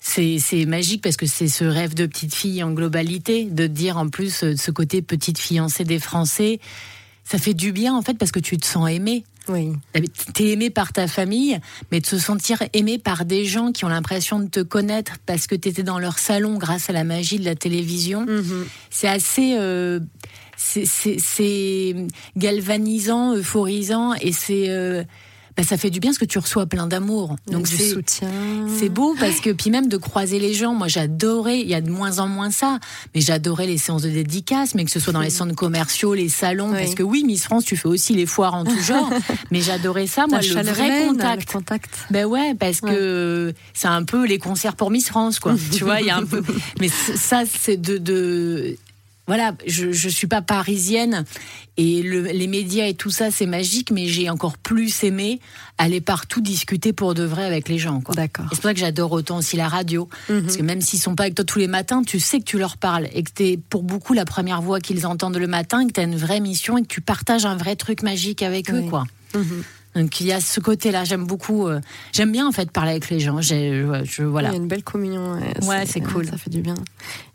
[0.00, 4.08] c'est magique parce que c'est ce rêve de petite fille en globalité, de dire en
[4.08, 6.58] plus ce côté petite fiancée des Français
[7.24, 9.24] ça fait du bien en fait parce que tu te sens aimé.
[9.48, 9.72] Oui.
[10.34, 11.58] T'es aimé par ta famille,
[11.90, 15.46] mais de se sentir aimé par des gens qui ont l'impression de te connaître parce
[15.46, 18.66] que tu étais dans leur salon grâce à la magie de la télévision, mhm.
[18.90, 19.56] c'est assez.
[19.58, 20.00] Euh,
[20.56, 21.96] c'est
[22.36, 24.68] galvanisant, euphorisant et c'est.
[24.68, 25.02] Euh,
[25.56, 27.36] bah, ça fait du bien parce que tu reçois plein d'amour.
[27.46, 28.28] Donc c'est soutien.
[28.78, 31.80] C'est beau parce que puis même de croiser les gens, moi j'adorais, il y a
[31.80, 32.78] de moins en moins ça,
[33.14, 36.28] mais j'adorais les séances de dédicaces, mais que ce soit dans les centres commerciaux, les
[36.28, 39.10] salons, parce que oui, Miss France, tu fais aussi les foires en tout genre,
[39.50, 41.52] mais j'adorais ça, moi le vrai contact.
[41.52, 41.98] contact.
[42.10, 45.54] Ben ouais, parce que c'est un peu les concerts pour Miss France, quoi.
[45.72, 46.42] tu vois, il y a un peu,
[46.80, 48.76] mais ça c'est de, de
[49.28, 51.24] voilà, je ne suis pas parisienne
[51.76, 55.40] et les médias et tout ça, c'est magique, mais j'ai encore plus aimé
[55.78, 58.02] aller partout discuter pour de vrai avec les gens.
[58.14, 58.46] D'accord.
[58.50, 60.42] C'est pour ça que j'adore autant aussi la radio, mhm.
[60.42, 62.58] parce que même s'ils sont pas avec toi tous les matins, tu sais que tu
[62.58, 65.92] leur parles et que es pour beaucoup la première voix qu'ils entendent le matin, que
[65.92, 68.82] tu as une vraie mission et que tu partages un vrai truc magique avec eux,
[68.82, 69.04] quoi.
[69.34, 69.62] Mhm.
[69.94, 71.66] Donc il y a ce côté-là, j'aime beaucoup.
[71.66, 71.80] Euh,
[72.12, 73.40] j'aime bien en fait parler avec les gens.
[73.40, 74.48] Je, voilà.
[74.48, 75.38] Il y a une belle communion.
[75.62, 76.26] Ouais, c'est cool.
[76.26, 76.74] Ça fait du bien.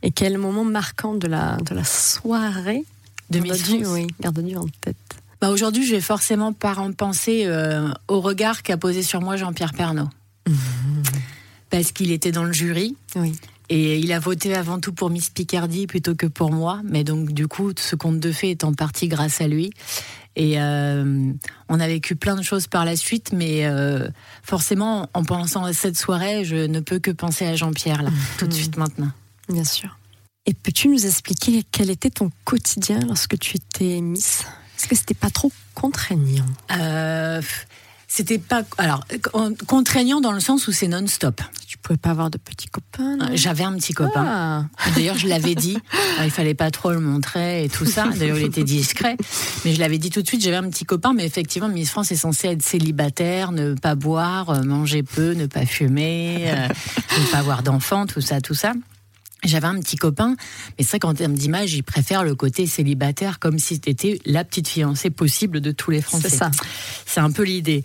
[0.02, 2.84] Et quel moment marquant de la de la soirée
[3.30, 4.96] de Miss Oui, garde-nu en tête.
[5.39, 9.36] Bah aujourd'hui, je vais forcément pas en penser euh, au regard qu'a posé sur moi
[9.36, 10.10] Jean-Pierre Pernaud.
[11.70, 12.96] Parce qu'il était dans le jury.
[13.15, 13.34] Oui.
[13.70, 16.82] Et il a voté avant tout pour Miss Picardie plutôt que pour moi.
[16.86, 19.72] Mais donc, du coup, ce conte de fées est en partie grâce à lui.
[20.39, 21.34] Et euh,
[21.67, 24.08] on a vécu plein de choses par la suite, mais euh,
[24.43, 28.45] forcément, en pensant à cette soirée, je ne peux que penser à Jean-Pierre, là, tout
[28.45, 29.12] de suite maintenant.
[29.50, 29.97] Bien sûr.
[30.45, 34.45] Et peux-tu nous expliquer quel était ton quotidien lorsque tu étais Miss?
[34.78, 36.45] Est-ce que c'était pas trop contraignant?
[36.69, 37.41] Euh,
[38.08, 39.04] c'était pas alors
[39.67, 41.41] contraignant dans le sens où c'est non-stop.
[41.67, 43.20] Tu pouvais pas avoir de petits copains.
[43.20, 44.70] Euh, j'avais un petit copain.
[44.78, 44.89] Ah.
[44.96, 45.78] D'ailleurs, je l'avais dit.
[46.24, 48.08] il fallait pas trop le montrer et tout ça.
[48.08, 49.17] D'ailleurs, il était discret.
[49.65, 50.41] Mais je l'avais dit tout de suite.
[50.41, 54.50] J'avais un petit copain, mais effectivement, Miss France est censée être célibataire, ne pas boire,
[54.52, 56.67] euh, manger peu, ne pas fumer, euh,
[57.20, 58.72] ne pas avoir d'enfants, tout ça, tout ça.
[59.43, 60.36] J'avais un petit copain,
[60.78, 64.43] mais c'est vrai qu'en termes d'image, il préfère le côté célibataire comme si c'était la
[64.43, 66.30] petite fiancée possible de tous les Français.
[66.30, 66.52] C'est ça.
[67.06, 67.84] C'est un peu l'idée.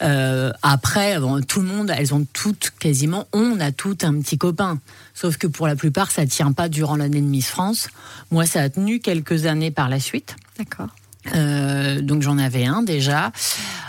[0.00, 4.78] Euh, après, tout le monde, elles ont toutes, quasiment, on a toutes un petit copain.
[5.12, 7.88] Sauf que pour la plupart, ça tient pas durant l'année de Miss France.
[8.30, 10.36] Moi, ça a tenu quelques années par la suite.
[10.56, 10.88] D'accord.
[11.34, 13.32] Euh, donc j'en avais un déjà.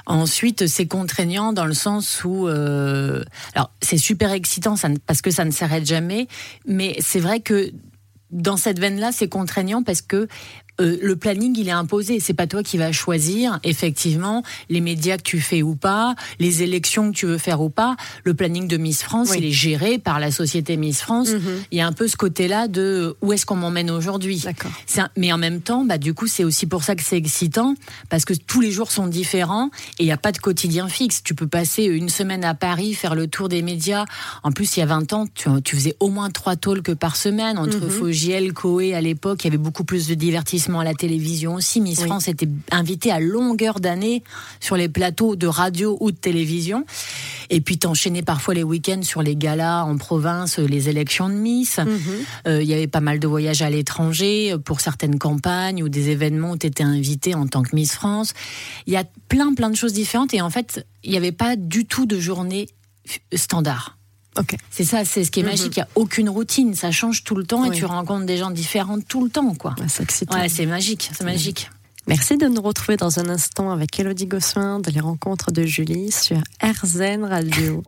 [0.06, 3.24] Ensuite, c'est contraignant dans le sens où, euh,
[3.56, 6.28] alors c'est super excitant parce que ça ne s'arrête jamais,
[6.68, 7.72] mais c'est vrai que
[8.32, 10.28] dans cette veine-là, c'est contraignant parce que
[10.82, 12.20] euh, le planning, il est imposé.
[12.20, 16.64] C'est pas toi qui vas choisir, effectivement, les médias que tu fais ou pas, les
[16.64, 17.96] élections que tu veux faire ou pas.
[18.24, 21.30] Le planning de Miss France, il est géré par la société Miss France.
[21.30, 21.64] Mhm.
[21.72, 24.44] Il y a un peu ce côté-là de où est-ce qu'on m'emmène aujourd'hui?
[25.16, 27.76] Mais en même temps, bah, du coup, c'est aussi pour ça que c'est excitant,
[28.10, 31.22] parce que tous les jours sont différents et il n'y a pas de quotidien fixe.
[31.24, 34.06] Tu peux passer une semaine à Paris, faire le tour des médias.
[34.42, 37.58] En plus, il y a 20 ans, tu, faisais au moins trois talks par semaine.
[37.58, 40.94] Entre mm Fogiel, Coé, à l'époque, il y avait beaucoup plus de divertissement à la
[40.94, 41.82] télévision aussi.
[41.82, 44.24] Miss France était invitée à longueur d'année
[44.60, 46.86] sur les plateaux de radio ou de télévision.
[47.50, 51.78] Et puis t'enchaînais parfois les week-ends sur les galas en province, les élections de Miss.
[51.78, 51.88] Mhm.
[52.48, 56.10] Euh, il y avait pas mal de voyages à l'étranger pour certaines campagnes ou des
[56.10, 58.34] événements où tu étais invité en tant que Miss France.
[58.88, 61.56] Il y a plein plein de choses différentes et en fait, il n'y avait pas
[61.56, 62.68] du tout de journée
[63.34, 63.98] standard.
[64.72, 65.50] C'est ça, c'est ce qui est mhm.
[65.50, 65.78] magique.
[65.78, 68.52] Il n'y a aucune routine, ça change tout le temps et tu rencontres des gens
[68.52, 69.76] différents tout le temps, quoi.
[69.88, 71.70] c'est magique, c'est magique.
[72.06, 76.12] Merci de nous retrouver dans un instant avec Elodie Gossuin de les rencontres de Julie
[76.12, 77.82] sur RZN Radio.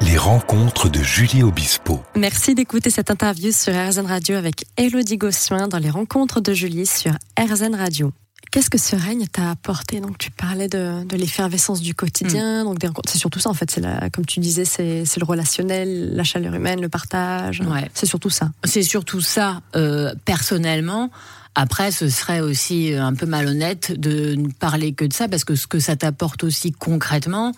[0.00, 2.00] Les rencontres de Julie Obispo.
[2.16, 6.86] Merci d'écouter cette interview sur RZN Radio avec Elodie Gossuin dans les rencontres de Julie
[6.86, 8.12] sur RZN Radio.
[8.50, 10.00] Qu'est-ce que ce règne t'a apporté?
[10.00, 12.62] Donc, tu parlais de, de l'effervescence du quotidien.
[12.62, 12.78] Mm.
[12.78, 13.70] Donc, c'est surtout ça, en fait.
[13.70, 17.60] C'est comme tu disais, c'est le relationnel, la chaleur humaine, le partage.
[17.60, 17.90] Ouais.
[17.94, 18.50] C'est surtout ça.
[18.64, 21.10] C'est surtout ça, euh, personnellement.
[21.56, 25.54] Après, ce serait aussi un peu malhonnête de ne parler que de ça, parce que
[25.54, 27.52] ce que ça t'apporte aussi concrètement,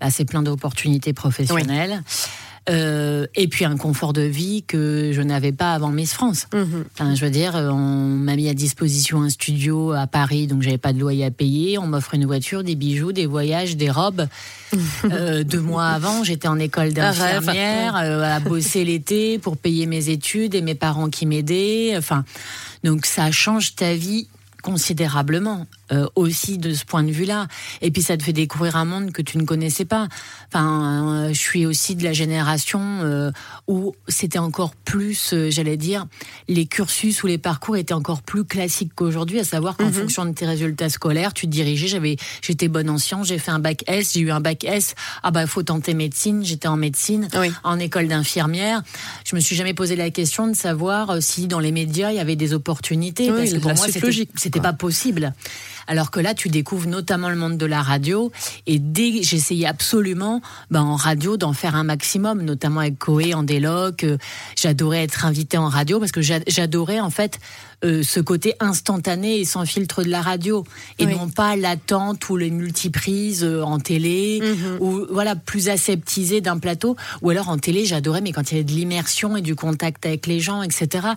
[0.00, 2.02] bah, c'est plein d'opportunités professionnelles.
[2.68, 6.46] Euh, et puis un confort de vie que je n'avais pas avant Miss France.
[6.52, 6.84] Mhm.
[6.92, 10.78] Enfin, je veux dire, on m'a mis à disposition un studio à Paris, donc j'avais
[10.78, 11.78] pas de loyer à payer.
[11.78, 14.26] On m'offre une voiture, des bijoux, des voyages, des robes.
[15.04, 20.10] Euh, deux mois avant, j'étais en école d'infirmière, euh, à bosser l'été pour payer mes
[20.10, 21.94] études et mes parents qui m'aidaient.
[21.96, 22.24] Enfin,
[22.84, 24.26] donc ça change ta vie
[24.62, 27.48] considérablement euh, aussi de ce point de vue-là.
[27.80, 30.08] Et puis ça te fait découvrir un monde que tu ne connaissais pas.
[30.52, 33.30] Enfin, euh, je suis aussi de la génération euh,
[33.66, 36.06] où c'était encore plus, j'allais dire,
[36.48, 39.92] les cursus ou les parcours étaient encore plus classiques qu'aujourd'hui, à savoir qu'en Mhm.
[39.92, 41.88] fonction de tes résultats scolaires, tu te dirigeais.
[41.88, 44.94] J'avais, j'étais bonne en sciences, j'ai fait un bac S, j'ai eu un bac S.
[45.22, 47.50] Ah bah faut tenter médecine, j'étais en médecine Oui.
[47.64, 48.82] en école d'infirmière.
[49.24, 52.20] Je me suis jamais posé la question de savoir si dans les médias il y
[52.20, 53.30] avait des opportunités.
[53.30, 55.32] Oui, parce que pour moi, c'était, logique, c'était pas possible.
[55.86, 58.30] Alors que là, tu découvres notamment le monde de la radio.
[58.66, 63.42] Et dès j'essayais absolument, ben, en radio, d'en faire un maximum, notamment avec Coé en
[63.42, 64.04] déloc.
[64.04, 64.18] Euh,
[64.56, 67.38] J'adorais être invité en radio parce que j'a- j'adorais en fait
[67.84, 70.64] euh, ce côté instantané et sans filtre de la radio.
[70.98, 71.12] Et Oui.
[71.16, 74.78] non pas l'attente ou les multiprises euh, en télé Mhm.
[74.80, 76.96] ou voilà plus aseptisé d'un plateau.
[77.22, 80.04] Ou alors en télé j'adorais mais quand il y avait de l'immersion et du contact
[80.06, 81.08] avec les gens etc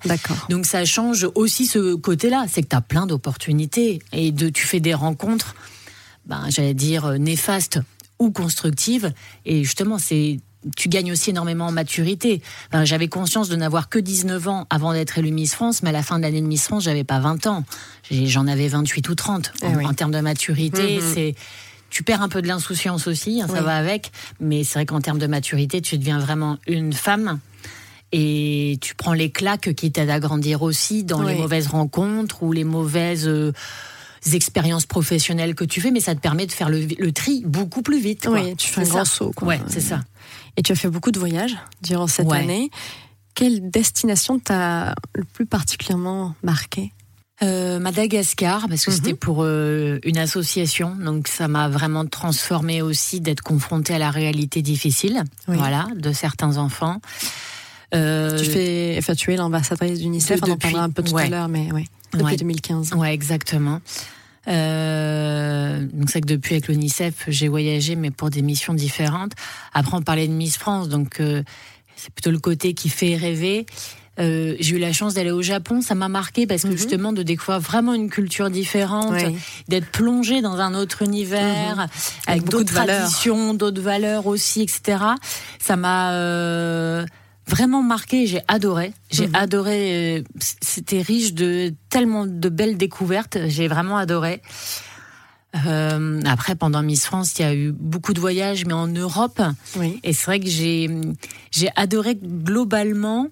[0.49, 3.99] donc ça change aussi ce côté-là, c'est que tu as plein d'opportunités.
[4.13, 5.55] Et de tu fais des rencontres,
[6.27, 7.79] ben, j'allais dire néfastes
[8.19, 9.13] ou constructives.
[9.45, 10.39] Et justement c'est
[10.77, 12.41] tu gagnes aussi énormément en maturité.
[12.71, 15.93] Enfin, j'avais conscience de n'avoir que 19 ans avant d'être élue Miss France, mais à
[15.93, 17.63] la fin de l'année de Miss France, j'avais pas 20 ans.
[18.11, 19.53] J'en avais 28 ou 30.
[19.61, 19.85] Eh en, oui.
[19.85, 21.13] en termes de maturité, Mhm.
[21.13, 21.35] c'est
[21.89, 23.65] tu perds un peu de l'insouciance aussi, hein, ça Oui.
[23.65, 27.39] va avec, mais c'est vrai qu'en termes de maturité, tu deviens vraiment une femme
[28.13, 31.33] et tu prends les claques qui t'aident à grandir aussi dans Oui.
[31.33, 33.51] les mauvaises rencontres ou les mauvaises euh,
[34.33, 37.81] expériences professionnelles que tu fais, mais ça te permet de faire le, le tri beaucoup
[37.81, 38.25] plus vite.
[38.27, 38.39] quoi.
[38.41, 39.31] Oui, tu fais un grand saut.
[39.35, 39.47] quoi.
[39.47, 40.01] Ouais, c'est ça.
[40.57, 42.39] Et tu as fait beaucoup de voyages durant cette Ouais.
[42.39, 42.69] année.
[43.35, 46.91] Quelle destination t'a le plus particulièrement marqué?
[47.43, 48.97] Euh, Madagascar, parce que Mhm.
[48.97, 54.11] c'était pour euh, une association, donc ça m'a vraiment transformé aussi d'être confrontée à la
[54.11, 55.57] réalité difficile, Oui.
[55.57, 57.01] voilà, de certains enfants.
[57.95, 61.21] Euh, Tu fais, enfin, tu es l'ambassadrice d'UNICEF, on en parlera un peu tout à
[61.21, 61.29] ouais.
[61.29, 62.35] l'heure, mais oui, depuis Ouais.
[62.37, 62.93] 2015.
[62.93, 63.81] Ouais, exactement.
[64.47, 69.33] Euh, donc c'est que depuis avec l'UNICEF, j'ai voyagé, mais pour des missions différentes.
[69.73, 71.43] Après, on parlait de Miss France, donc euh,
[71.95, 73.65] c'est plutôt le côté qui fait rêver.
[74.19, 76.77] Euh, j'ai eu la chance d'aller au Japon, ça m'a marqué parce que Mhm.
[76.77, 79.37] justement de découvrir vraiment une culture différente, Oui.
[79.69, 81.91] d'être plongé dans un autre univers avec,
[82.27, 84.97] Avec beaucoup d'autres traditions, d'autres valeurs aussi, etc.
[85.59, 87.05] Ça m'a euh,
[87.47, 88.27] vraiment marqué.
[88.27, 88.93] J'ai adoré.
[89.11, 89.35] J'ai Mhm.
[89.35, 90.17] adoré.
[90.19, 93.37] euh, C'était riche de tellement de belles découvertes.
[93.47, 94.41] J'ai vraiment adoré.
[95.67, 99.41] Euh, après, pendant Miss France, il y a eu beaucoup de voyages, mais en Europe.
[99.75, 99.99] Oui.
[100.03, 100.89] Et c'est vrai que j'ai
[101.51, 103.27] j'ai adoré globalement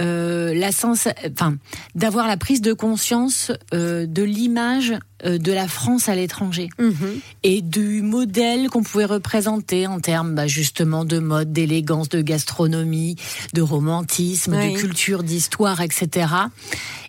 [0.00, 1.56] euh, la sens, enfin,
[1.94, 4.94] d'avoir la prise de conscience euh, de l'image
[5.26, 7.20] euh, de la France à l'étranger Mhm.
[7.42, 13.16] et du modèle qu'on pouvait représenter en termes bah, justement de mode, d'élégance, de gastronomie,
[13.52, 14.72] de romantisme, Oui.
[14.72, 16.28] de culture, d'histoire, etc.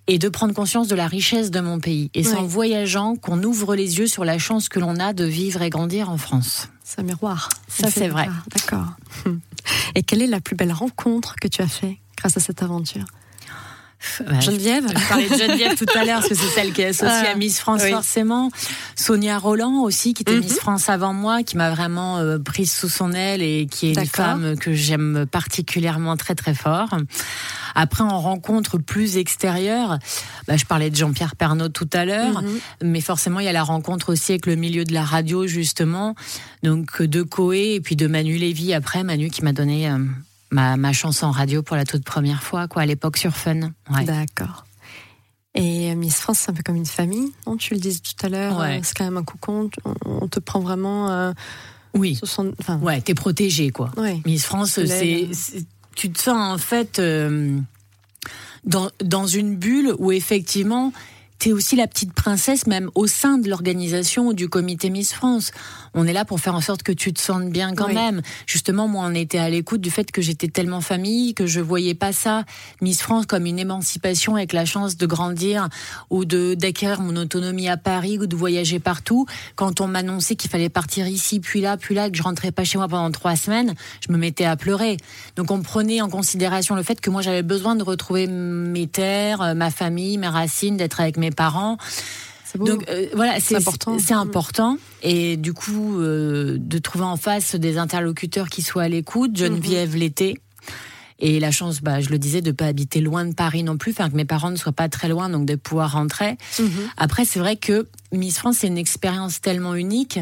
[0.08, 2.10] Et de prendre conscience de la richesse de mon pays.
[2.14, 5.24] Et c'est en voyageant qu'on ouvre les yeux sur la chance que l'on a de
[5.24, 6.68] vivre et grandir en France.
[6.84, 7.48] C'est un miroir.
[7.70, 8.28] Ça, c'est vrai.
[8.54, 8.88] D'accord.
[9.96, 11.98] Et quelle est la plus belle rencontre que tu as fait?
[12.22, 13.06] Grâce à cette aventure
[14.40, 17.28] Geneviève Je parlais de Geneviève tout à l'heure, parce que c'est celle qui est associée
[17.28, 17.92] Ah, à Miss France oui.
[17.92, 18.50] forcément.
[18.96, 20.40] Sonia Roland aussi, qui était Mhm.
[20.40, 23.94] Miss France avant moi, qui m'a vraiment euh, prise sous son aile et qui est
[24.00, 26.98] une femme que j'aime particulièrement très très fort.
[27.76, 30.00] Après, en rencontre plus extérieure,
[30.48, 32.60] bah, je parlais de Jean-Pierre Pernaud tout à l'heure, Mhm.
[32.84, 36.16] mais forcément, il y a la rencontre aussi avec le milieu de la radio, justement.
[36.64, 40.00] Donc, de Coé et puis de Manu Lévy après, Manu qui m'a donné euh,
[40.52, 43.72] ma, ma chance en radio pour la toute première fois, quoi, à l'époque sur Fun.
[43.90, 44.04] Ouais.
[44.06, 44.66] D'accord.
[45.54, 47.58] Et euh, Miss France, c'est un peu comme une famille, non?
[47.58, 48.78] Tu le disais tout à l'heure, Ouais.
[48.78, 49.70] euh, c'est quand même un cocon.
[50.06, 51.10] On, te prend vraiment.
[51.12, 51.34] Euh,
[51.94, 52.18] Oui.
[52.24, 53.92] enfin, Ouais, t'es protégé, quoi.
[53.98, 54.22] ouais.
[54.26, 55.30] Miss France, Tu c'est,
[55.96, 57.60] tu te sens en fait euh,
[58.64, 60.94] dans, dans une bulle où effectivement
[61.42, 65.50] t'es aussi la petite princesse, même au sein de l'organisation ou du comité Miss France.
[65.96, 67.96] On est là pour faire en sorte que tu te sentes bien quand Oui.
[67.96, 68.22] même.
[68.46, 71.96] Justement, moi, on était à l'écoute du fait que j'étais tellement famille que je voyais
[71.96, 72.44] pas ça,
[72.80, 75.68] Miss France, comme une émancipation avec la chance de grandir
[76.12, 79.26] ou de d'acquérir mon autonomie à Paris ou de voyager partout.
[79.56, 82.66] Quand on m'annonçait qu'il fallait partir ici, puis là, puis là, que je rentrais pas
[82.66, 83.74] chez moi pendant trois semaines,
[84.08, 84.98] je me mettais à pleurer.
[85.38, 89.42] Donc on prenait en considération le fait que moi j'avais besoin de retrouver mes terres,
[89.42, 91.78] euh, ma famille, mes racines, d'être avec mes parents.
[92.58, 93.98] Donc euh, voilà, c'est important.
[94.00, 94.78] C'est important.
[95.04, 99.38] Et du coup, euh, de trouver en face des interlocuteurs qui soient à l'écoute.
[99.38, 100.38] Geneviève mm l'été.
[101.20, 103.92] Et la chance, bah, je le disais, de pas habiter loin de Paris non plus,
[103.92, 106.36] enfin que mes parents ne soient pas très loin, donc de pouvoir rentrer.
[106.60, 106.70] Mhm.
[106.98, 110.20] Après, c'est vrai que Miss France, c'est une expérience tellement unique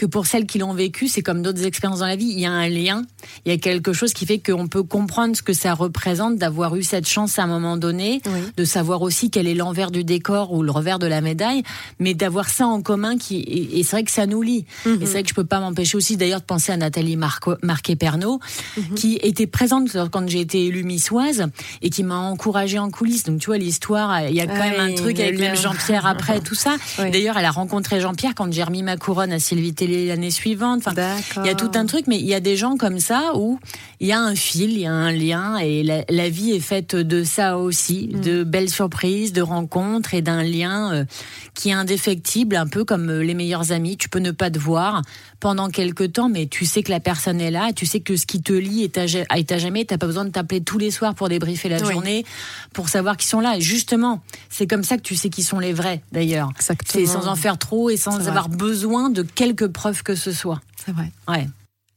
[0.00, 2.46] que pour celles qui l'ont vécu, c'est comme d'autres expériences dans la vie, il y
[2.46, 3.02] a un lien,
[3.44, 6.74] il y a quelque chose qui fait qu'on peut comprendre ce que ça représente d'avoir
[6.74, 8.22] eu cette chance à un moment donné,
[8.56, 11.64] de savoir aussi quel est l'envers du décor ou le revers de la médaille,
[11.98, 14.64] mais d'avoir ça en commun qui et, c'est vrai que ça nous lie.
[14.86, 18.40] Et c'est vrai que je peux pas m'empêcher aussi d'ailleurs de penser à Nathalie Marquet-Pernot,
[18.78, 18.94] mhm.
[18.94, 21.46] qui était présente quand j'ai été élue missoise
[21.82, 23.24] et qui m'a encouragée en coulisses.
[23.24, 26.40] Donc tu vois l'histoire, il y a quand même un truc avec même Jean-Pierre après
[26.50, 26.76] tout ça.
[26.96, 29.74] D'ailleurs, elle a rencontré Jean-Pierre quand j'ai remis ma couronne à Sylvie
[30.06, 30.82] l'année suivante.
[30.86, 33.32] Enfin, il y a tout un truc, mais il y a des gens comme ça
[33.34, 33.58] où
[34.00, 36.96] il y a un fil, il y a un lien, et la, vie est faite
[36.96, 38.20] de ça aussi, mm.
[38.22, 41.04] de belles surprises, de rencontres et d'un lien euh,
[41.52, 43.98] qui est indéfectible, un peu comme euh, les meilleurs amis.
[43.98, 45.02] Tu peux ne pas te voir
[45.38, 48.16] pendant quelques temps, mais tu sais que la personne est là, et tu sais que
[48.16, 49.84] ce qui te lie est à, est à jamais.
[49.84, 52.24] T'as pas besoin de t'appeler tous les soirs pour débriefer la journée,
[52.72, 53.58] pour savoir qu'ils sont là.
[53.58, 56.50] Et justement, c'est comme ça que tu sais qui sont les vrais, d'ailleurs.
[56.86, 60.60] C'est sans en faire trop et sans avoir besoin de quelques preuve que ce soit.
[60.82, 61.12] C'est vrai.
[61.28, 61.46] Ouais.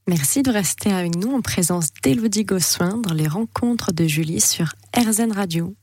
[0.05, 4.73] Merci de rester avec nous en présence d'Élodie Gossuin dans les rencontres de Julie sur
[4.97, 5.75] RZN Radio.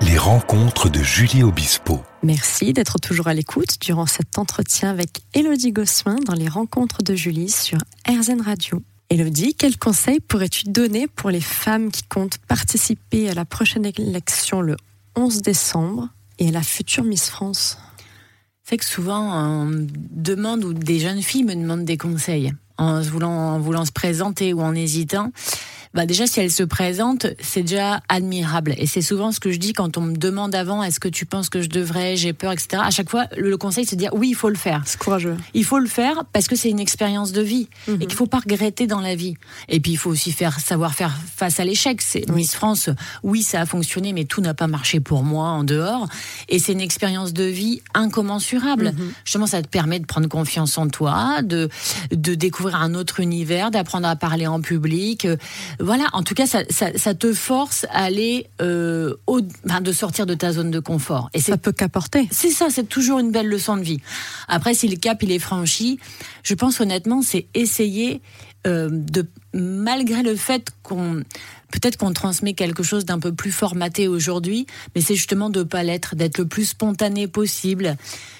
[0.00, 2.00] Les rencontres de Julie Obispo.
[2.22, 7.14] Merci d'être toujours à l'écoute durant cet entretien avec Élodie Gossuin dans les rencontres de
[7.14, 7.76] Julie sur
[8.08, 8.82] RZN Radio.
[9.10, 14.62] Elodie, quels conseils pourrais-tu donner pour les femmes qui comptent participer à la prochaine élection
[14.62, 14.78] le
[15.16, 16.08] 11 décembre?
[16.42, 17.78] Et la future Miss France.
[18.64, 23.54] C'est que souvent, on demande ou des jeunes filles me demandent des conseils en voulant,
[23.54, 25.30] en voulant se présenter ou en hésitant
[25.94, 28.74] bah déjà si elle se présente, c'est déjà admirable.
[28.78, 31.26] Et c'est souvent ce que je dis quand on me demande avant, est-ce que tu
[31.26, 32.82] penses que je devrais, j'ai peur, etc.
[32.84, 34.82] À chaque fois, le conseil c'est de dire oui, il faut le faire.
[34.86, 35.36] C'est courageux.
[35.54, 37.98] Il faut le faire parce que c'est une expérience de vie et mhm.
[38.00, 39.34] qu'il faut pas regretter dans la vie.
[39.68, 42.00] Et puis il faut aussi faire savoir faire face à l'échec.
[42.00, 42.88] C'est Miss France,
[43.22, 46.08] oui, ça a fonctionné, mais tout n'a pas marché pour moi en dehors.
[46.48, 48.92] Et c'est une expérience de vie incommensurable.
[48.96, 49.12] Mhm.
[49.24, 51.68] Justement, ça te permet de prendre confiance en toi, de
[52.10, 55.26] de découvrir un autre univers, d'apprendre à parler en public
[55.82, 60.52] voilà, en tout cas, ça, te force à aller euh, au, de sortir de ta
[60.52, 61.28] zone de confort.
[61.34, 62.28] Et ça peut qu'apporter.
[62.30, 64.00] C'est ça, c'est toujours une belle leçon de vie.
[64.48, 65.98] Après, si le cap il est franchi,
[66.44, 68.22] je pense honnêtement, c'est essayer
[68.66, 71.22] euh, de, malgré le fait qu'on
[71.72, 75.82] peut-être qu'on transmet quelque chose d'un peu plus formaté aujourd'hui, mais c'est justement de pas
[75.82, 77.96] l'être, d'être le plus spontané possible.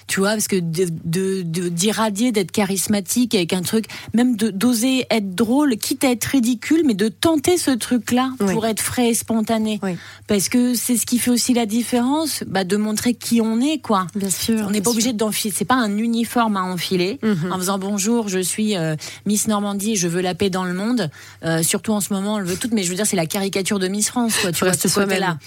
[0.07, 5.77] Tu vois, parce que d'irradier, de, d'être charismatique avec un truc, même d'oser être drôle,
[5.77, 9.79] quitte à être ridicule, mais de tenter ce truc-là pour être frais et spontané.
[10.27, 13.79] Parce que c'est ce qui fait aussi la différence, bah, de montrer qui on est,
[13.79, 14.07] quoi.
[14.15, 14.65] Bien sûr.
[14.67, 15.53] On n'est pas obligé d'enfiler.
[15.55, 17.51] C'est pas un uniforme à enfiler mhm.
[17.51, 21.09] en faisant bonjour, je suis euh, Miss Normandie, je veux la paix dans le monde.
[21.43, 23.25] Euh, surtout en ce moment, on le veut tout, mais je veux dire, c'est la
[23.25, 24.51] caricature de Miss France, quoi.
[24.51, 25.37] Tu vois, ce côté-là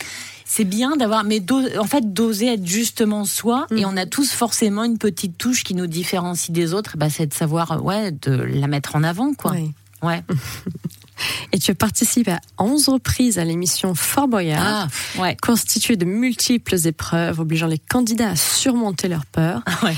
[0.49, 1.43] c'est bien d'avoir, mais
[1.79, 3.67] en fait, d'oser être justement soi.
[3.73, 3.89] Et mm.
[3.89, 6.97] on a tous forcément une petite touche qui nous différencie des autres.
[6.97, 9.55] Bah, c'est de savoir, ouais, de la mettre en avant, quoi.
[10.03, 10.23] Ouais.
[11.53, 15.37] Et tu as participé à 11 reprises à l'émission Fort Boyard, ah, ouais.
[15.41, 19.63] constituée de multiples épreuves obligeant les candidats à surmonter leurs peurs.
[19.83, 19.97] Ouais.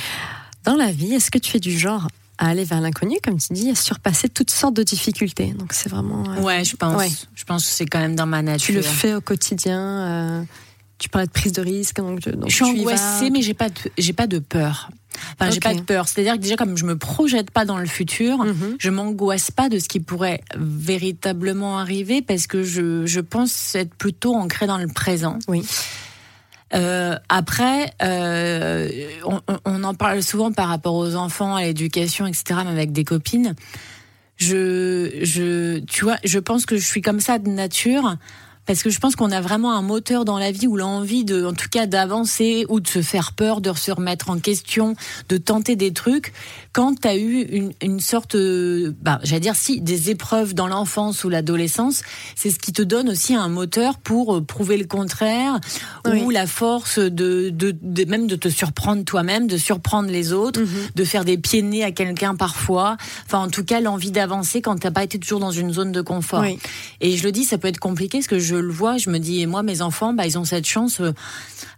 [0.65, 2.09] Dans la vie, est-ce que tu es du genre
[2.39, 5.53] à aller vers l'inconnu, comme tu dis, à surpasser toutes sortes de difficultés.
[5.53, 6.25] Donc c'est vraiment.
[6.31, 7.27] Euh, ouais, je pense.
[7.35, 8.67] Je pense que c'est quand même dans ma nature.
[8.67, 9.81] Tu le fais au quotidien.
[9.81, 10.43] Euh,
[10.99, 11.99] tu parlais de prise de risque.
[11.99, 14.91] Donc, je suis angoissée, mais j'ai pas j'ai pas de peur.
[15.35, 16.07] Enfin, j'ai pas de peur.
[16.07, 18.77] C'est-à-dire que déjà, comme je me projette pas dans le futur, mhm.
[18.79, 23.95] je m'angoisse pas de ce qui pourrait véritablement arriver parce que je, je pense être
[23.95, 25.39] plutôt ancrée dans le présent.
[25.49, 25.65] Oui.
[26.75, 28.89] Euh, après, euh,
[29.25, 33.05] on, on, en parle souvent par rapport aux enfants, à l'éducation, etc., même avec des
[33.05, 33.55] copines.
[34.37, 38.17] Je, je, tu vois, je pense que je suis comme ça de nature
[38.69, 41.47] parce que je pense qu'on a vraiment un moteur dans la vie où l'envie de,
[41.47, 44.95] en tout cas, d'avancer ou de se faire peur, de se remettre en question,
[45.31, 46.35] de tenter des trucs.
[46.75, 51.25] Quand tu as eu une, une sorte, bah, j'allais dire si, des épreuves dans l'enfance
[51.25, 52.03] ou l'adolescence,
[52.37, 55.59] c'est ce qui te donne aussi un moteur pour euh, prouver le contraire
[56.05, 60.61] ou la force de, de, de, même de te surprendre toi-même, de surprendre les autres,
[60.61, 60.69] mhm.
[60.95, 62.99] de faire des pieds nez à quelqu'un parfois.
[63.25, 66.03] Enfin, en tout cas, l'envie d'avancer quand t'as pas été toujours dans une zone de
[66.03, 66.45] confort.
[67.01, 69.19] Et je le dis, ça peut être compliqué parce que je le vois, je me
[69.19, 71.01] dis, moi, mes enfants, bah, ils ont cette chance.
[71.01, 71.13] Euh,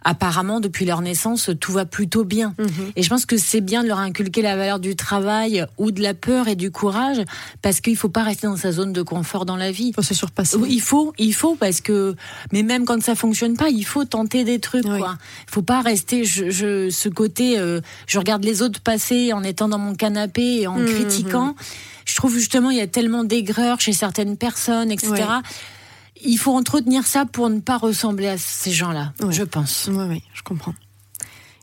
[0.03, 2.53] apparemment, depuis leur naissance, tout va plutôt bien.
[2.57, 2.91] Mhm.
[2.95, 6.01] Et je pense que c'est bien de leur inculquer la valeur du travail ou de
[6.01, 7.21] la peur et du courage,
[7.61, 9.89] parce qu'il faut pas rester dans sa zone de confort dans la vie.
[9.89, 10.57] Il faut se surpasser.
[10.57, 12.15] Oui, il faut, il faut, parce que,
[12.51, 15.17] mais même quand ça fonctionne pas, il faut tenter des trucs, quoi.
[15.47, 19.43] Il faut pas rester, je, je ce côté, euh, je regarde les autres passer en
[19.43, 20.85] étant dans mon canapé et en mhm.
[20.85, 21.55] critiquant.
[22.05, 25.23] Je trouve justement, il y a tellement d'aigreur chez certaines personnes, etc
[26.23, 29.89] il faut entretenir ça pour ne pas ressembler à ces gens-là, je pense.
[29.91, 30.73] Oui, oui, je comprends.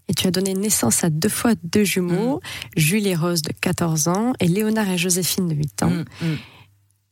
[0.09, 2.41] Et tu as donné naissance à deux fois deux jumeaux, mm.
[2.81, 5.91] Julie et Rose de 14 ans et Léonard et Joséphine de 8 ans.
[5.91, 6.37] Mm, mm.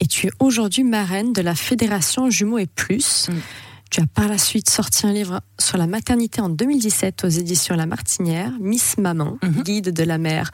[0.00, 3.28] Et tu es aujourd'hui marraine de la Fédération Jumeaux et Plus.
[3.90, 7.76] Tu as par la suite sorti un livre sur la maternité en 2017 aux éditions
[7.76, 9.62] La Martinière, Miss Maman, mm-hmm.
[9.62, 10.50] guide de la mère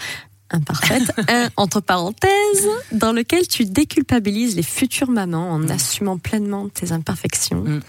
[0.52, 5.70] imparfaite, un entre parenthèses, dans lequel tu déculpabilises les futures mamans en mm.
[5.70, 7.62] assumant pleinement tes imperfections.
[7.62, 7.80] Mm.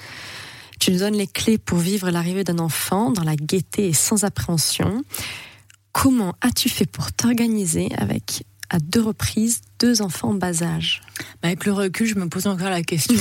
[0.79, 4.25] Tu nous donnes les clés pour vivre l'arrivée d'un enfant dans la gaieté et sans
[4.25, 5.03] appréhension.
[5.91, 11.01] Comment as-tu fait pour t'organiser avec à deux reprises deux enfants en bas âge?
[11.41, 13.13] Bah, Avec le recul, je me pose encore la question.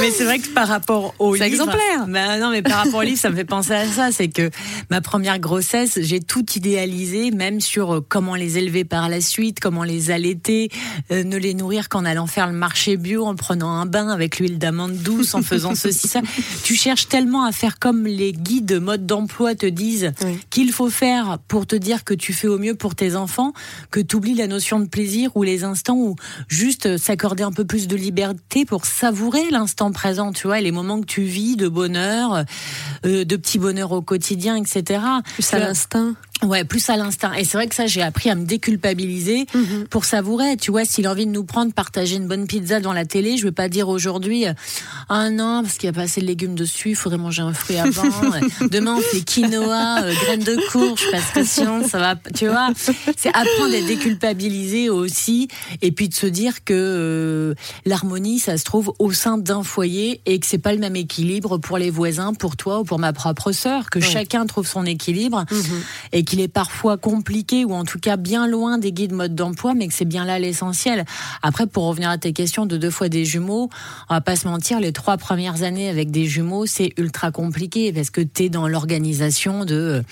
[0.00, 1.46] mais c'est vrai que par rapport au livre.
[1.46, 2.06] Exemplaire.
[2.08, 4.10] Bah, non, mais par rapport au livre, ça me fait penser à ça.
[4.12, 4.50] C'est que
[4.90, 9.60] ma première grossesse, j'ai tout idéalisé, même sur euh, comment les élever par la suite,
[9.60, 10.70] comment les allaiter,
[11.10, 14.38] euh, ne les nourrir qu'en allant faire le marché bio, en prenant un bain avec
[14.38, 16.20] l'huile d'amande douce, en faisant ceci, ça.
[16.64, 20.12] Tu cherches tellement à faire comme les guides mode d'emploi te disent
[20.50, 23.52] qu'il faut faire pour te dire que tu fais au mieux pour tes enfants
[23.90, 26.16] que tu oublies la notion de plaisir ou les instants où
[26.48, 30.72] juste s'accorder un peu plus de liberté pour savourer l'instant présent, tu vois, et les
[30.72, 32.44] moments que tu vis de bonheur,
[33.04, 35.00] euh, de petits bonheurs au quotidien, etc.
[35.34, 36.14] Plus à l'instinct.
[36.42, 37.32] Ouais, plus à l'instinct.
[37.34, 39.86] Et c'est vrai que ça, j'ai appris à me déculpabiliser mhm.
[39.88, 40.56] pour savourer.
[40.56, 43.36] Tu vois, s'il a envie de nous prendre, partager une bonne pizza devant la télé,
[43.36, 44.44] je vais pas dire aujourd'hui,
[45.08, 47.52] ah non, parce qu'il y a pas assez de légumes dessus, il faudrait manger un
[47.52, 48.02] fruit avant.
[48.70, 52.70] Demain, on fait quinoa, euh, graines de courge, parce que sinon, ça va, tu vois.
[53.16, 55.48] C'est apprendre à déculpabiliser aussi,
[55.82, 60.20] et puis de se dire que euh, l'harmonie, ça se trouve au sein d'un foyer
[60.26, 63.12] et que c'est pas le même équilibre pour les voisins, pour toi ou pour ma
[63.12, 65.44] propre sœur, que chacun trouve son équilibre.
[65.50, 65.82] Mhm.
[66.12, 69.72] Et qu'il est parfois compliqué ou en tout cas bien loin des guides mode d'emploi,
[69.74, 71.06] mais que c'est bien là l'essentiel.
[71.42, 73.70] Après, pour revenir à tes questions de deux fois des jumeaux,
[74.10, 77.92] on va pas se mentir, les trois premières années avec des jumeaux, c'est ultra compliqué
[77.92, 80.02] parce que tu es dans l'organisation de euh,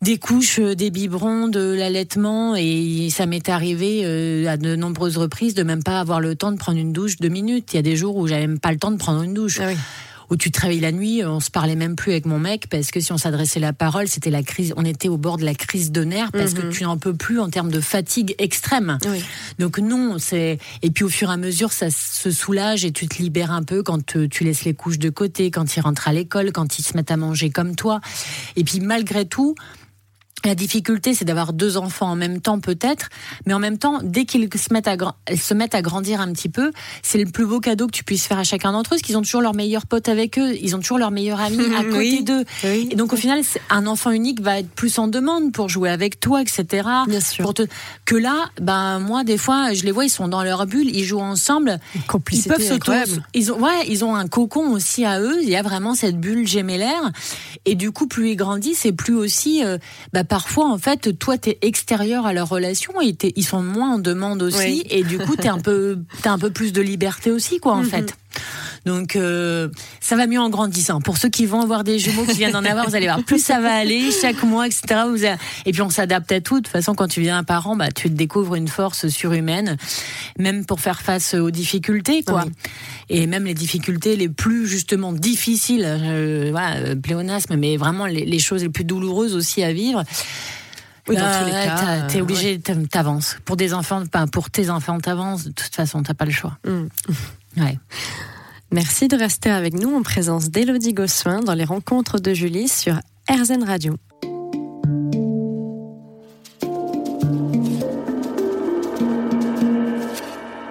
[0.00, 5.18] des couches, euh, des biberons, de l'allaitement et ça m'est arrivé euh, à de nombreuses
[5.18, 7.74] reprises de même pas avoir le temps de prendre une douche deux minutes.
[7.74, 9.60] Il y a des jours où j'avais même pas le temps de prendre une douche.
[9.60, 9.70] Ah
[10.30, 13.00] où tu travailles la nuit, on se parlait même plus avec mon mec parce que
[13.00, 15.90] si on s'adressait la parole, c'était la crise, on était au bord de la crise
[15.90, 16.70] de nerfs parce que mhm.
[16.70, 18.98] tu n'en peux plus en termes de fatigue extrême.
[19.58, 23.08] Donc non, c'est et puis au fur et à mesure, ça se soulage et tu
[23.08, 26.12] te libères un peu quand tu laisses les couches de côté, quand ils rentrent à
[26.12, 28.00] l'école, quand ils se mettent à manger comme toi.
[28.56, 29.56] Et puis malgré tout,
[30.44, 33.08] la difficulté, c'est d'avoir deux enfants en même temps, peut-être,
[33.46, 34.96] mais en même temps, dès qu'ils se mettent à,
[35.36, 36.72] se mettent à grandir un petit peu,
[37.02, 39.16] c'est le plus beau cadeau que tu puisses faire à chacun d'entre eux, parce qu'ils
[39.16, 42.22] ont toujours leur meilleur pote avec eux, ils ont toujours leur meilleur ami à côté
[42.22, 42.44] d'eux.
[42.64, 46.20] Et donc, au final, un enfant unique va être plus en demande pour jouer avec
[46.20, 46.88] toi, etc.
[47.06, 47.52] Bien sûr.
[48.04, 51.04] Que là, ben moi, des fois, je les vois, ils sont dans leur bulle, ils
[51.04, 51.78] jouent ensemble,
[52.32, 52.92] ils peuvent s'auto,
[53.34, 55.38] ils ont, ouais, ils ont un cocon aussi à eux.
[55.42, 57.10] Il y a vraiment cette bulle gémellaire,
[57.66, 59.78] et du coup, plus ils grandissent, et plus aussi, euh,
[60.12, 63.94] bah, parfois, en fait, toi, tu es extérieur à leur relation et ils sont moins
[63.94, 64.84] en demande aussi.
[64.88, 67.78] Et du coup, tu un peu, as un peu plus de liberté aussi, quoi, en
[67.82, 67.84] mhm.
[67.84, 68.14] fait.
[68.86, 69.68] Donc euh,
[70.00, 71.00] ça va mieux en grandissant.
[71.00, 73.42] Pour ceux qui vont avoir des jumeaux qui viennent d'en avoir, vous allez voir, plus
[73.42, 75.02] ça va aller chaque mois, etc.
[75.06, 76.56] Vous Et puis on s'adapte à tout.
[76.56, 79.76] De toute façon, quand tu viens un parent, bah, tu découvres une force surhumaine,
[80.38, 82.44] même pour faire face aux difficultés, quoi.
[83.08, 88.38] Et même les difficultés les plus justement difficiles, euh, voilà, euh, pléonasme, mais vraiment les,
[88.38, 90.04] choses les plus douloureuses aussi à vivre.
[91.08, 93.38] Oui, dans tous les cas, t'es obligé, t'avances.
[93.44, 95.44] Pour des enfants, pour tes enfants, t'avances.
[95.44, 96.56] De toute façon, t'as pas le choix.
[96.64, 97.62] Mm.
[97.62, 97.78] Ouais.
[98.72, 103.00] Merci de rester avec nous en présence d'Elodie Gossuin dans les rencontres de Julie sur
[103.28, 103.96] RZN Radio.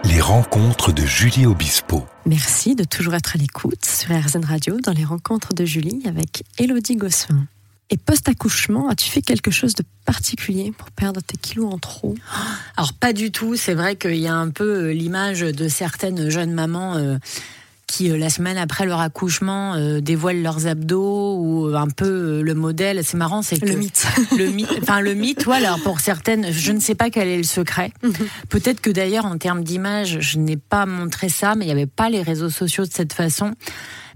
[0.05, 2.05] Les rencontres de Julie Obispo.
[2.25, 6.43] Merci de toujours être à l'écoute sur RZN Radio dans les rencontres de Julie avec
[6.57, 7.47] Elodie Gossuin.
[7.89, 12.15] Et post-accouchement, as-tu fait quelque chose de particulier pour perdre tes kilos en trop?
[12.77, 13.57] Alors pas du tout.
[13.57, 16.95] C'est vrai qu'il y a un peu euh, l'image de certaines jeunes mamans.
[17.89, 23.01] Euh, qui la semaine après leur accouchement dévoilent leurs abdos ou un peu le modèle.
[23.03, 24.07] C'est marrant, c'est le mythe.
[24.37, 25.43] Le mythe, enfin le mythe.
[25.45, 27.91] Voilà, pour certaines, je ne sais pas quel est le secret.
[28.03, 28.13] Mhm.
[28.49, 31.87] Peut-être que d'ailleurs en termes d'image, je n'ai pas montré ça, mais il n'y avait
[31.87, 33.53] pas les réseaux sociaux de cette façon.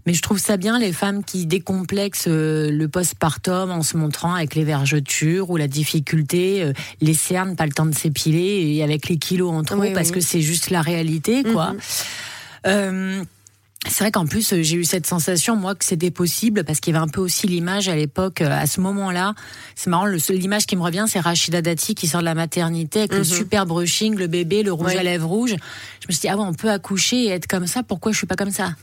[0.06, 4.34] Mais je trouve ça bien les femmes qui décomplexent euh, le postpartum en se montrant
[4.34, 8.84] avec les vergetures ou la difficulté, euh, les cernes, pas le temps de s'épiler et
[8.84, 11.72] avec les kilos en trop parce que c'est juste la réalité, quoi.
[11.72, 11.80] Mhm.
[12.66, 13.24] Euh,
[13.88, 16.96] c'est vrai qu'en plus j'ai eu cette sensation moi que c'était possible parce qu'il y
[16.96, 19.34] avait un peu aussi l'image à l'époque à ce moment-là.
[19.76, 23.14] C'est marrant l'image qui me revient c'est Rachida Dati qui sort de la maternité avec
[23.14, 23.26] le mhm.
[23.26, 25.56] super brushing, le bébé, le rouge à lèvres rouge.
[26.00, 28.18] Je me suis dit ah ouais on peut accoucher et être comme ça, pourquoi je
[28.18, 28.74] suis pas comme ça?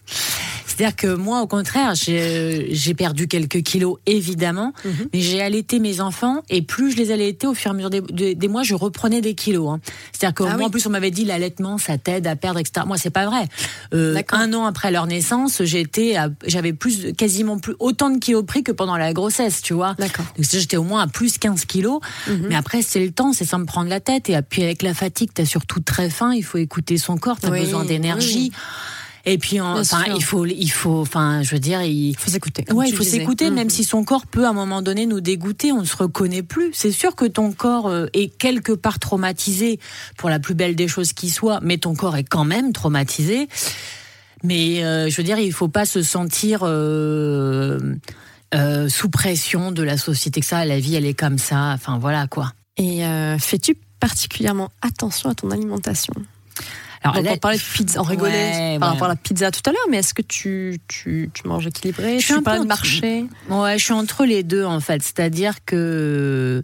[0.81, 5.09] C'est-à-dire que moi, au contraire, j'ai perdu quelques kilos, évidemment, mhm.
[5.13, 7.91] mais j'ai allaité mes enfants et plus je les allaitais au fur et à mesure
[7.91, 9.69] des, mois, je reprenais des kilos.
[9.69, 9.81] Hein.
[10.11, 12.87] C'est-à-dire que ah moi, en plus, on m'avait dit l'allaitement, ça t'aide à perdre, etc.
[12.87, 13.45] Moi, c'est pas vrai.
[13.93, 16.17] Euh, un an après leur naissance, j'étais,
[16.47, 19.95] j'avais plus, quasiment plus autant de kilos pris que pendant la grossesse, tu vois.
[19.99, 20.25] D'accord.
[20.39, 22.01] J'étais au moins à plus 15 kilos.
[22.27, 22.47] Mhm.
[22.49, 24.31] Mais après, c'est le temps, c'est sans me prendre la tête.
[24.31, 26.33] Et puis avec la fatigue, t'as surtout très faim.
[26.33, 27.39] Il faut écouter son corps.
[27.39, 28.51] T'as besoin d'énergie.
[29.27, 32.65] Et puis, enfin, il faut, il faut, enfin, je veux dire, il faut s'écouter.
[32.73, 33.71] Ouais, il faut s'écouter, même mm.
[33.71, 36.71] si son corps peut à un moment donné nous dégoûter, on ne se reconnaît plus.
[36.73, 39.79] C'est sûr que ton corps euh, est quelque part traumatisé
[40.17, 43.49] pour la plus belle des choses qui soit, mais ton corps est quand même traumatisé.
[44.43, 47.79] Mais euh, je veux dire, il faut pas se sentir euh,
[48.89, 50.65] sous pression de la société que ça.
[50.65, 51.73] La vie, elle est comme ça.
[51.75, 52.53] Enfin, voilà quoi.
[52.79, 53.03] Et
[53.39, 56.15] fais-tu particulièrement attention à ton alimentation?
[57.03, 59.87] Alors, on parlait de pizza, on rigolait par rapport à la pizza tout à l'heure,
[59.91, 62.19] mais est-ce que tu, tu, tu, manges équilibré?
[62.21, 63.27] Je suis pas de marché?
[63.49, 65.03] Ouais, je suis entre les deux en fait.
[65.03, 66.63] C'est-à-dire que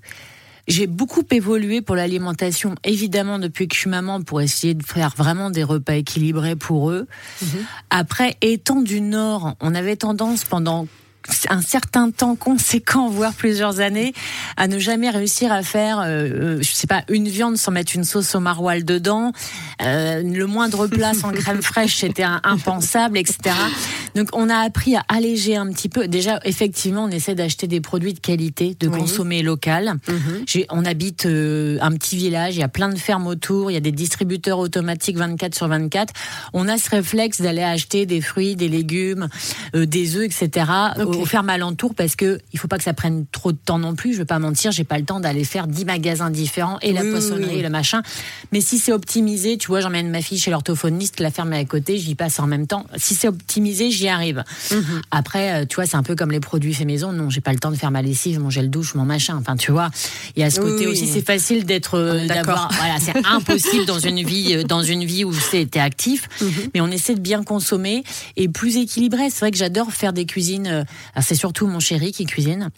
[0.68, 5.14] j'ai beaucoup évolué pour l'alimentation, évidemment depuis que je suis maman, pour essayer de faire
[5.16, 7.07] vraiment des repas équilibrés pour eux.
[7.43, 7.49] Mhm.
[7.91, 10.87] Après, étant du Nord, on avait tendance pendant
[11.49, 14.12] un certain temps conséquent, voire plusieurs années,
[14.57, 17.95] à ne jamais réussir à faire, euh, euh, je sais pas, une viande sans mettre
[17.95, 19.33] une sauce au maroilles dedans.
[19.83, 23.55] Euh, le moindre plat sans crème fraîche, c'était impensable, etc.
[24.17, 26.09] Donc, on a appris à alléger un petit peu.
[26.09, 29.95] Déjà, effectivement, on essaie d'acheter des produits de qualité, de consommer local.
[30.09, 30.67] Mhm.
[30.71, 33.81] On habite un petit village, il y a plein de fermes autour, il y a
[33.81, 36.12] des distributeurs automatiques 24 sur 24.
[36.53, 39.29] On a ce réflexe d'aller acheter des fruits, des légumes,
[39.75, 40.64] des œufs, etc
[41.05, 43.95] aux fermes alentours parce que il faut pas que ça prenne trop de temps non
[43.95, 44.12] plus.
[44.12, 47.03] Je veux pas mentir, j'ai pas le temps d'aller faire 10 magasins différents et la
[47.03, 48.03] poissonnerie et le machin.
[48.53, 51.64] Mais si c'est optimisé, tu vois, j'emmène ma fille chez l'orthophoniste, la ferme est à
[51.64, 52.87] côté, j'y passe en même temps.
[52.97, 54.44] Si c'est optimisé, j'y arrive.
[54.70, 55.02] Mhm.
[55.11, 57.12] Après, euh, tu vois, c'est un peu comme les produits faits maison.
[57.12, 59.36] Non, j'ai pas le temps de faire ma lessive, mon gel douche, mon machin.
[59.38, 59.90] Enfin, tu vois,
[60.36, 61.07] il y a ce côté aussi.
[61.07, 62.70] C'est facile d'être, euh, d'avoir.
[62.72, 66.28] Voilà, c'est impossible dans une vie, euh, dans une vie où c'était actif.
[66.40, 66.50] Mhm.
[66.74, 68.04] Mais on essaie de bien consommer
[68.36, 69.30] et plus équilibré.
[69.30, 70.84] C'est vrai que j'adore faire des cuisines
[71.20, 72.70] c'est surtout mon chéri qui cuisine.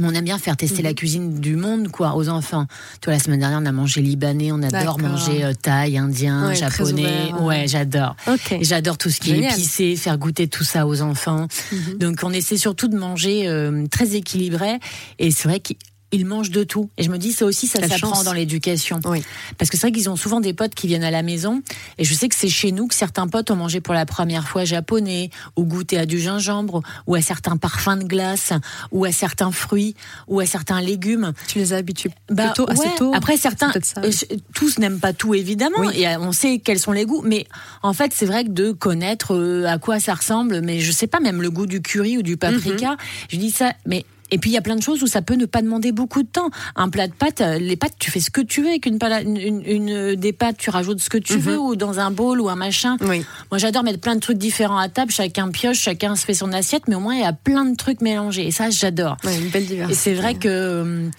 [0.00, 0.94] On aime bien faire tester la mhm.
[0.94, 2.66] cuisine du monde, quoi, aux enfants.
[3.00, 7.32] Toi, la semaine dernière, on a mangé libanais, on adore manger euh, thaï, indien, japonais.
[7.40, 8.14] ouais, j'adore.
[8.60, 11.48] J'adore tout ce qui est épicé, faire goûter tout ça aux enfants.
[11.72, 11.98] Mhm.
[11.98, 14.78] Donc, on essaie surtout de manger euh, très équilibré.
[15.18, 15.72] Et c'est vrai que
[16.12, 16.88] ils mangent de tout.
[16.96, 19.00] Et je me dis, ça aussi, ça s'apprend dans l'éducation.
[19.04, 19.22] Oui.
[19.58, 21.62] Parce que c'est vrai qu'ils ont souvent des potes qui viennent à la maison.
[21.98, 24.48] Et je sais que c'est chez nous que certains potes ont mangé pour la première
[24.48, 28.52] fois japonais, ou goûté à du gingembre, ou à certains parfums de glace,
[28.90, 29.94] ou à certains fruits,
[30.26, 31.32] ou à certains légumes.
[31.46, 33.12] Tu les as habitués bah, plutôt assez tôt.
[33.14, 34.10] Après, certains, euh,
[34.54, 35.90] tous n'aiment pas tout, évidemment.
[35.90, 37.22] Et euh, on sait quels sont les goûts.
[37.24, 37.46] Mais
[37.82, 41.06] en fait, c'est vrai que de connaître euh, à quoi ça ressemble, mais je sais
[41.06, 42.96] pas, même le goût du curry ou du paprika, mhm.
[43.28, 45.34] je dis ça, mais et puis il y a plein de choses où ça peut
[45.34, 46.50] ne pas demander beaucoup de temps.
[46.76, 48.98] Un plat de pâtes, euh, les pâtes, tu fais ce que tu veux avec une,
[49.36, 51.40] une, une des pâtes, tu rajoutes ce que tu mhm.
[51.40, 52.96] veux ou dans un bol ou un machin.
[53.00, 53.24] Oui.
[53.50, 56.52] Moi j'adore mettre plein de trucs différents à table, chacun pioche, chacun se fait son
[56.52, 58.46] assiette, mais au moins il y a plein de trucs mélangés.
[58.46, 59.16] Et ça j'adore.
[59.24, 59.92] une belle diversité.
[59.92, 61.10] Et c'est vrai que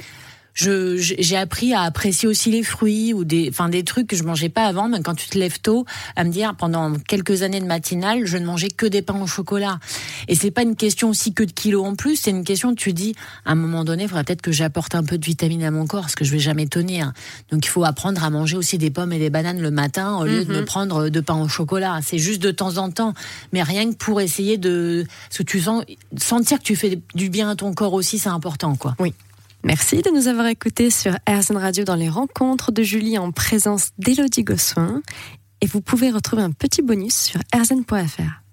[0.67, 4.23] hum, j'ai appris à apprécier aussi les fruits ou des, enfin des trucs que je
[4.23, 4.89] mangeais pas avant.
[4.89, 5.85] Mais quand tu te lèves tôt,
[6.15, 9.27] à me dire pendant quelques années de matinale, je ne mangeais que des pains au
[9.27, 9.79] chocolat.
[10.27, 12.15] Et c'est pas une question aussi que de kilos en plus.
[12.15, 13.13] C'est une question tu dis,
[13.45, 15.85] à un moment donné, il faudra peut-être que j'apporte un peu de vitamines à mon
[15.85, 17.11] corps, parce que je vais jamais tenir.
[17.51, 20.25] Donc il faut apprendre à manger aussi des pommes et des bananes le matin au
[20.25, 20.65] lieu de me mhm.
[20.65, 21.99] prendre de pain au chocolat.
[22.03, 23.13] C'est juste de temps en temps,
[23.51, 25.83] mais rien que pour essayer de, ce que tu sens,
[26.17, 28.95] sentir que tu fais du bien à ton corps aussi, c'est important, quoi.
[28.99, 29.13] Oui.
[29.63, 33.89] Merci de nous avoir écoutés sur RZN Radio dans les rencontres de Julie en présence
[33.97, 35.01] d'Elodie Gossuin.
[35.61, 38.48] Et vous pouvez retrouver un petit bonus sur rzn.fr.